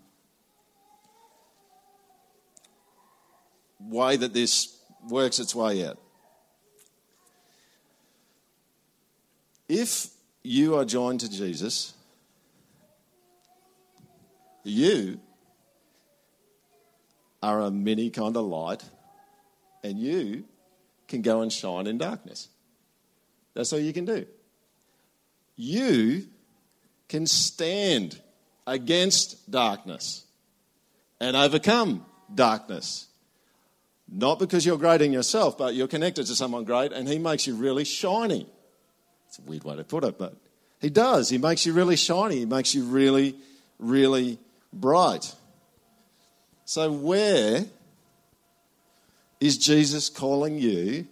way 3.79 4.17
that 4.17 4.33
this 4.33 4.76
works 5.09 5.39
its 5.39 5.55
way 5.55 5.85
out. 5.85 5.99
If 9.67 10.07
you 10.43 10.75
are 10.75 10.85
joined 10.85 11.19
to 11.21 11.29
Jesus, 11.29 11.93
you 14.63 15.19
are 17.43 17.61
a 17.61 17.71
mini 17.71 18.09
kind 18.09 18.35
of 18.35 18.45
light, 18.45 18.83
and 19.83 19.99
you 19.99 20.45
can 21.07 21.21
go 21.21 21.41
and 21.41 21.51
shine 21.51 21.87
in 21.87 21.97
darkness. 21.97 22.49
That's 23.53 23.71
all 23.73 23.79
you 23.79 23.93
can 23.93 24.05
do. 24.05 24.25
You 25.55 26.27
can 27.07 27.25
stand 27.25 28.21
against 28.65 29.49
darkness 29.49 30.25
and 31.19 31.35
overcome 31.35 32.05
darkness. 32.33 33.07
Not 34.09 34.39
because 34.39 34.65
you're 34.65 34.77
great 34.77 35.01
in 35.01 35.11
yourself, 35.11 35.57
but 35.57 35.75
you're 35.75 35.87
connected 35.87 36.25
to 36.27 36.35
someone 36.35 36.63
great 36.63 36.93
and 36.93 37.07
he 37.07 37.19
makes 37.19 37.45
you 37.45 37.55
really 37.55 37.83
shiny. 37.83 38.47
It's 39.27 39.39
a 39.39 39.41
weird 39.41 39.63
way 39.63 39.75
to 39.75 39.83
put 39.83 40.03
it, 40.03 40.17
but 40.17 40.35
he 40.79 40.89
does. 40.89 41.29
He 41.29 41.37
makes 41.37 41.65
you 41.65 41.73
really 41.73 41.95
shiny. 41.95 42.39
He 42.39 42.45
makes 42.45 42.73
you 42.73 42.83
really, 42.83 43.35
really 43.79 44.39
bright. 44.71 45.33
So, 46.65 46.91
where 46.91 47.65
is 49.39 49.57
Jesus 49.57 50.09
calling 50.09 50.57
you 50.57 51.07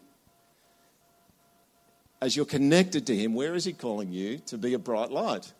as 2.21 2.35
you're 2.35 2.45
connected 2.45 3.07
to 3.07 3.15
him? 3.15 3.33
Where 3.33 3.55
is 3.55 3.65
he 3.65 3.73
calling 3.73 4.11
you 4.11 4.39
to 4.47 4.57
be 4.57 4.73
a 4.73 4.79
bright 4.79 5.11
light? 5.11 5.51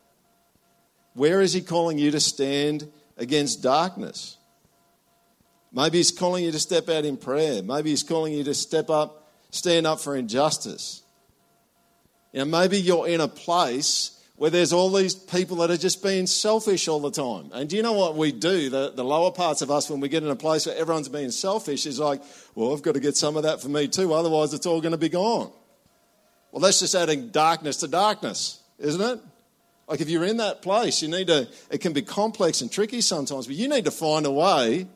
Where 1.13 1.41
is 1.41 1.53
he 1.53 1.61
calling 1.61 1.97
you 1.97 2.11
to 2.11 2.19
stand 2.19 2.91
against 3.17 3.63
darkness? 3.63 4.38
Maybe 5.76 5.97
He's 5.97 6.11
calling 6.11 6.45
you 6.45 6.51
to 6.51 6.59
step 6.59 6.88
out 6.88 7.03
in 7.03 7.17
prayer. 7.17 7.61
Maybe 7.61 7.89
He's 7.89 8.03
calling 8.03 8.34
you 8.34 8.45
to 8.45 8.53
step 8.53 8.89
up, 8.89 9.30
stand 9.51 9.86
up 9.86 9.99
for 9.99 10.15
injustice. 10.15 11.03
You 12.32 12.39
know, 12.39 12.45
maybe 12.45 12.80
you're 12.80 13.07
in 13.07 13.21
a 13.21 13.28
place 13.28 14.11
where 14.38 14.49
there's 14.49 14.73
all 14.73 14.91
these 14.91 15.15
people 15.15 15.57
that 15.57 15.71
are 15.71 15.78
just 15.78 16.03
being 16.03 16.28
selfish 16.28 16.88
all 16.88 16.99
the 16.99 17.11
time. 17.11 17.49
And 17.53 17.69
do 17.69 17.78
you 17.78 17.84
know 17.84 17.93
what 17.93 18.15
we 18.15 18.32
do? 18.32 18.69
The, 18.69 18.91
the 18.91 19.03
lower 19.03 19.32
parts 19.32 19.61
of 19.61 19.71
us, 19.71 19.89
when 19.89 19.99
we 19.99 20.09
get 20.09 20.23
in 20.23 20.30
a 20.30 20.36
place 20.36 20.65
where 20.65 20.76
everyone's 20.76 21.07
being 21.07 21.32
selfish, 21.32 21.86
is 21.86 21.99
like, 21.99 22.21
well, 22.53 22.73
I've 22.73 22.82
got 22.82 22.95
to 22.95 22.99
get 22.99 23.15
some 23.15 23.38
of 23.38 23.43
that 23.43 23.61
for 23.61 23.69
me 23.69 23.88
too, 23.88 24.13
otherwise 24.13 24.53
it's 24.53 24.65
all 24.65 24.82
going 24.82 24.91
to 24.91 24.97
be 24.97 25.09
gone. 25.09 25.51
Well, 26.51 26.61
that's 26.61 26.80
just 26.80 26.95
adding 26.95 27.30
darkness 27.30 27.78
to 27.78 27.88
darkness, 27.88 28.61
isn't 28.80 29.01
it? 29.01 29.19
Like 29.88 30.01
if 30.01 30.09
you're 30.09 30.26
in 30.26 30.38
that 30.38 30.61
place, 30.61 31.01
you 31.01 31.09
need 31.09 31.28
to, 31.28 31.47
it 31.69 31.80
can 31.80 31.93
be 31.93 32.01
complex 32.01 32.61
and 32.61 32.71
tricky 32.71 33.01
sometimes, 33.01 33.47
but 33.47 33.55
you 33.55 33.69
need 33.69 33.86
to 33.86 33.91
find 33.91 34.26
a 34.26 34.32
way 34.32 34.88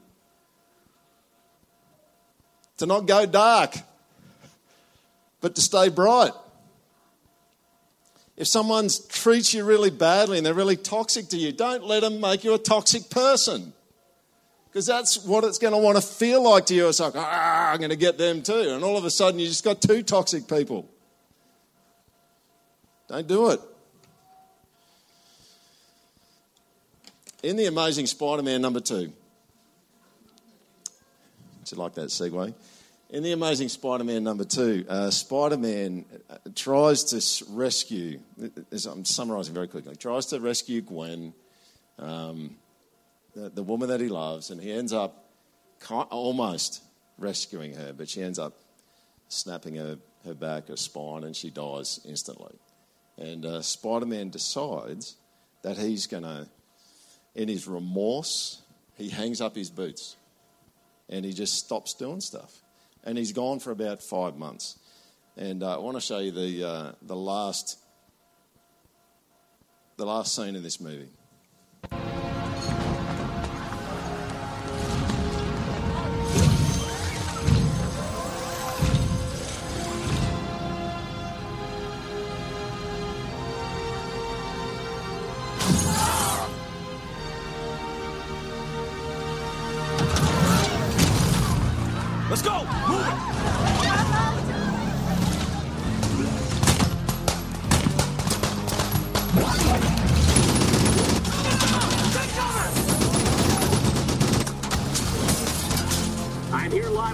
to 2.80 2.86
not 2.86 3.06
go 3.06 3.26
dark, 3.26 3.76
but 5.42 5.56
to 5.56 5.62
stay 5.62 5.90
bright. 5.90 6.32
If 8.36 8.48
someone 8.48 8.90
treats 9.10 9.54
you 9.54 9.66
really 9.66 9.90
badly 9.90 10.38
and 10.38 10.46
they're 10.46 10.54
really 10.54 10.78
toxic 10.78 11.28
to 11.30 11.38
you, 11.38 11.52
don't 11.52 11.84
let 11.84 12.02
them 12.02 12.22
make 12.22 12.44
you 12.46 12.54
a 12.54 12.58
toxic 12.58 13.10
person. 13.10 13.74
Because 14.68 14.86
that's 14.86 15.26
what 15.26 15.44
it's 15.44 15.58
going 15.58 15.74
to 15.74 15.80
want 15.80 15.98
to 15.98 16.02
feel 16.02 16.42
like 16.44 16.68
to 16.68 16.74
you. 16.74 16.88
It's 16.88 17.02
like, 17.02 17.14
ah, 17.16 17.72
I'm 17.72 17.80
going 17.80 17.90
to 17.90 17.98
get 17.98 18.18
them 18.18 18.42
too. 18.42 18.70
And 18.70 18.84
all 18.84 18.98
of 18.98 19.04
a 19.04 19.10
sudden, 19.10 19.40
you 19.40 19.48
just 19.48 19.64
got 19.64 19.82
two 19.82 20.04
toxic 20.04 20.48
people. 20.48 20.90
Don't 23.10 23.28
do 23.28 23.50
it. 23.50 23.60
In 27.44 27.58
The 27.58 27.66
Amazing 27.66 28.06
Spider 28.06 28.44
Man 28.44 28.62
number 28.62 28.80
two, 28.80 29.12
you 31.72 31.78
like 31.78 31.96
that 31.96 32.10
segue? 32.10 32.54
In 33.12 33.24
The 33.24 33.32
Amazing 33.32 33.70
Spider 33.70 34.04
Man 34.04 34.24
number 34.24 34.44
two, 34.44 34.86
uh, 34.88 35.10
Spider 35.10 35.58
Man 35.58 36.06
uh, 36.30 36.38
tries 36.54 37.04
to 37.06 37.46
rescue, 37.52 38.20
I'm 38.40 39.04
summarising 39.04 39.56
very 39.56 39.68
quickly, 39.68 39.96
tries 39.96 40.28
to 40.28 40.40
rescue 40.40 40.82
Gwen, 40.82 41.34
um, 41.98 42.58
the, 43.36 43.50
the, 43.50 43.64
woman 43.64 43.90
that 43.90 44.00
he 44.00 44.10
loves, 44.10 44.52
and 44.52 44.62
he 44.62 44.72
ends 44.72 44.94
up 44.94 45.26
almost 45.90 46.84
rescuing 47.18 47.74
her, 47.74 47.94
but 47.94 48.10
she 48.10 48.22
ends 48.22 48.38
up 48.38 48.54
snapping 49.28 49.76
her, 49.76 49.98
her 50.24 50.36
back, 50.36 50.68
her 50.68 50.78
spine, 50.78 51.24
and 51.24 51.36
she 51.36 51.50
dies 51.50 52.00
instantly. 52.06 52.56
And 53.18 53.44
uh, 53.44 53.62
Spider 53.64 54.06
Man 54.06 54.30
decides 54.30 55.16
that 55.64 55.78
he's 55.78 56.06
going 56.06 56.24
to, 56.24 56.48
in 57.34 57.48
his 57.48 57.68
remorse, 57.68 58.62
he 58.96 59.10
hangs 59.10 59.42
up 59.42 59.56
his 59.56 59.72
boots 59.72 60.16
and 61.10 61.26
he 61.26 61.34
just 61.34 61.56
stops 61.56 61.94
doing 61.94 62.22
stuff. 62.22 62.62
And 63.04 63.18
he's 63.18 63.32
gone 63.32 63.60
for 63.60 63.72
about 63.72 64.02
five 64.02 64.38
months. 64.38 64.78
And 65.36 65.64
uh, 65.64 65.76
I 65.76 65.78
want 65.80 65.98
to 65.98 66.02
show 66.02 66.20
you 66.20 66.32
the, 66.32 66.68
uh, 66.68 66.92
the, 67.02 67.16
last, 67.16 67.80
the 69.98 70.06
last 70.06 70.36
scene 70.36 70.56
in 70.56 70.64
this 70.64 70.80
movie. 70.80 71.10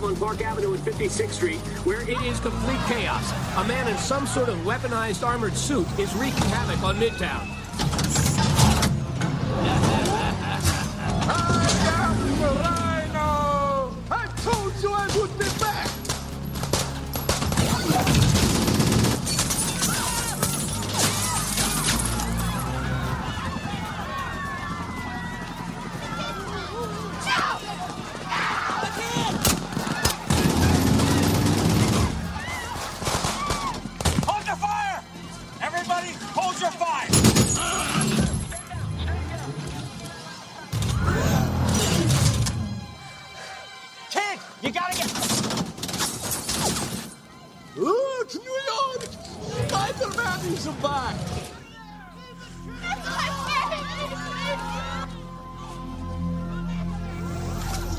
On 0.05 0.16
Park 0.18 0.41
Avenue 0.41 0.74
and 0.74 0.84
56th 0.84 1.32
Street, 1.32 1.57
where 1.84 2.01
it 2.01 2.22
is 2.22 2.39
complete 2.39 2.80
chaos. 2.88 3.32
A 3.57 3.63
man 3.68 3.88
in 3.88 3.97
some 3.97 4.28
sort 4.28 4.49
of 4.49 4.57
weaponized 4.59 5.26
armored 5.26 5.55
suit 5.55 5.88
is 5.99 6.13
wreaking 6.16 6.43
havoc 6.49 6.84
on 6.84 6.97
Midtown. 6.97 7.64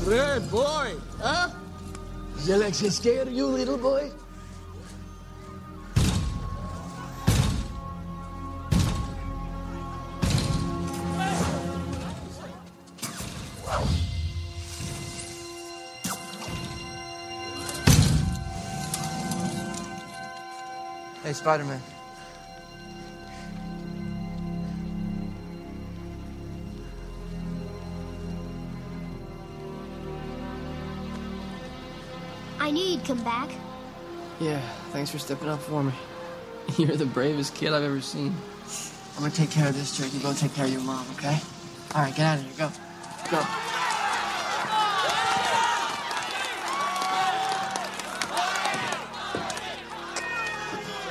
Red 0.07 0.49
boy, 0.49 0.93
huh? 1.19 1.49
Is 2.37 2.47
Alexis 2.47 2.95
scared 2.95 3.27
of 3.27 3.33
you, 3.33 3.45
little 3.45 3.77
boy? 3.77 4.09
Hey, 21.21 21.33
Spider-Man. 21.33 21.81
I 32.97 32.99
knew 32.99 33.05
you'd 33.05 33.07
come 33.07 33.23
back. 33.23 33.49
Yeah, 34.39 34.59
thanks 34.91 35.11
for 35.11 35.19
stepping 35.19 35.49
up 35.49 35.61
for 35.61 35.83
me. 35.83 35.93
You're 36.77 36.95
the 36.95 37.05
bravest 37.05 37.55
kid 37.55 37.73
I've 37.73 37.83
ever 37.83 38.01
seen. 38.01 38.33
I'm 39.15 39.23
gonna 39.23 39.33
take 39.33 39.51
care 39.51 39.67
of 39.67 39.75
this, 39.75 39.97
Jake. 39.97 40.13
You 40.13 40.19
go 40.19 40.33
take 40.33 40.53
care 40.53 40.65
of 40.65 40.71
your 40.71 40.81
mom, 40.81 41.05
okay? 41.17 41.39
All 41.95 42.01
right, 42.01 42.15
get 42.15 42.25
out 42.25 42.39
of 42.39 42.45
here. 42.45 42.53
Go. 42.57 42.71
Go. 43.31 43.45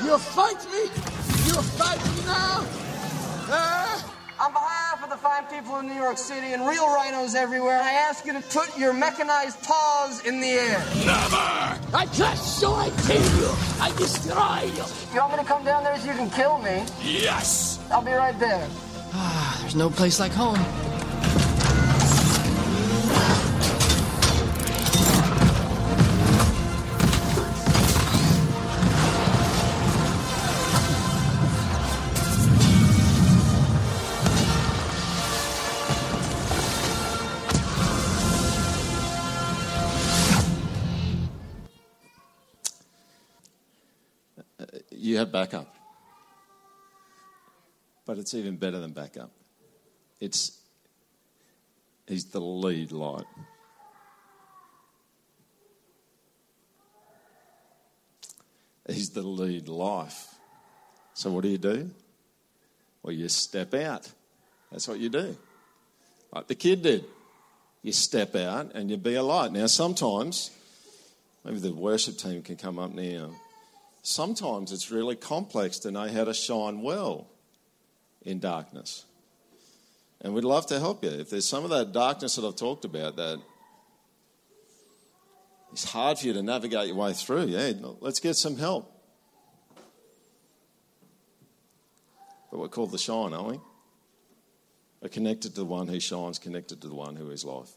You'll 0.04 0.18
fight 0.18 0.64
me? 0.70 0.82
You'll 1.46 1.62
fight 1.62 2.04
me 2.04 2.24
now? 2.26 2.66
Uh... 3.48 3.75
On 5.36 5.42
behalf 5.42 5.52
of 5.52 5.58
the 5.58 5.60
fine 5.60 5.62
people 5.62 5.78
in 5.80 5.86
New 5.86 5.94
York 5.94 6.18
City 6.18 6.52
and 6.52 6.66
real 6.66 6.86
rhinos 6.86 7.34
everywhere, 7.34 7.78
I 7.80 7.92
ask 7.92 8.24
you 8.24 8.32
to 8.32 8.40
put 8.40 8.76
your 8.78 8.92
mechanized 8.92 9.62
paws 9.62 10.24
in 10.24 10.40
the 10.40 10.50
air. 10.50 10.78
Never! 11.04 11.78
I 11.94 12.08
just 12.12 12.58
so 12.58 12.74
I 12.74 12.90
kill 13.06 13.22
you. 13.22 13.50
I 13.80 13.92
destroy 13.96 14.70
you. 14.74 14.84
You 15.12 15.20
want 15.20 15.32
me 15.32 15.38
to 15.38 15.44
come 15.44 15.64
down 15.64 15.84
there 15.84 15.98
so 15.98 16.10
you 16.10 16.16
can 16.16 16.30
kill 16.30 16.58
me? 16.58 16.84
Yes! 17.02 17.80
I'll 17.90 18.02
be 18.04 18.12
right 18.12 18.38
there. 18.38 18.66
Ah, 19.12 19.58
there's 19.60 19.74
no 19.74 19.90
place 19.90 20.20
like 20.20 20.32
home. 20.32 20.58
Backup. 45.36 45.74
But 48.06 48.16
it's 48.16 48.32
even 48.32 48.56
better 48.56 48.78
than 48.80 48.92
backup. 48.92 49.30
It's 50.18 50.58
he's 52.06 52.24
the 52.24 52.40
lead 52.40 52.90
light. 52.90 53.26
He's 58.88 59.10
the 59.10 59.20
lead 59.20 59.68
life. 59.68 60.26
So 61.12 61.30
what 61.30 61.42
do 61.42 61.50
you 61.50 61.58
do? 61.58 61.90
Well, 63.02 63.12
you 63.12 63.28
step 63.28 63.74
out. 63.74 64.10
That's 64.72 64.88
what 64.88 64.98
you 64.98 65.10
do. 65.10 65.36
Like 66.32 66.46
the 66.46 66.54
kid 66.54 66.80
did. 66.80 67.04
You 67.82 67.92
step 67.92 68.34
out 68.36 68.72
and 68.74 68.90
you 68.90 68.96
be 68.96 69.16
a 69.16 69.22
light. 69.22 69.52
Now, 69.52 69.66
sometimes, 69.66 70.50
maybe 71.44 71.58
the 71.58 71.74
worship 71.74 72.16
team 72.16 72.42
can 72.42 72.56
come 72.56 72.78
up 72.78 72.94
now. 72.94 73.32
Sometimes 74.06 74.70
it's 74.70 74.90
really 74.90 75.16
complex 75.16 75.80
to 75.80 75.90
know 75.90 76.06
how 76.06 76.24
to 76.24 76.32
shine 76.32 76.80
well 76.80 77.26
in 78.22 78.38
darkness. 78.38 79.04
And 80.20 80.32
we'd 80.32 80.44
love 80.44 80.66
to 80.66 80.78
help 80.78 81.04
you. 81.04 81.10
If 81.10 81.30
there's 81.30 81.48
some 81.48 81.64
of 81.64 81.70
that 81.70 81.92
darkness 81.92 82.36
that 82.36 82.46
I've 82.46 82.56
talked 82.56 82.84
about 82.84 83.16
that 83.16 83.40
it's 85.72 85.84
hard 85.84 86.18
for 86.18 86.26
you 86.28 86.32
to 86.34 86.42
navigate 86.42 86.86
your 86.86 86.96
way 86.96 87.12
through, 87.12 87.46
yeah, 87.46 87.72
let's 88.00 88.20
get 88.20 88.34
some 88.34 88.56
help. 88.56 88.92
But 92.50 92.60
we're 92.60 92.68
called 92.68 92.92
the 92.92 92.98
shine, 92.98 93.34
aren't 93.34 93.48
we? 93.48 93.60
We're 95.02 95.08
connected 95.08 95.50
to 95.50 95.60
the 95.60 95.64
one 95.64 95.88
who 95.88 95.98
shines, 95.98 96.38
connected 96.38 96.80
to 96.82 96.88
the 96.88 96.94
one 96.94 97.16
who 97.16 97.30
is 97.30 97.44
life. 97.44 97.72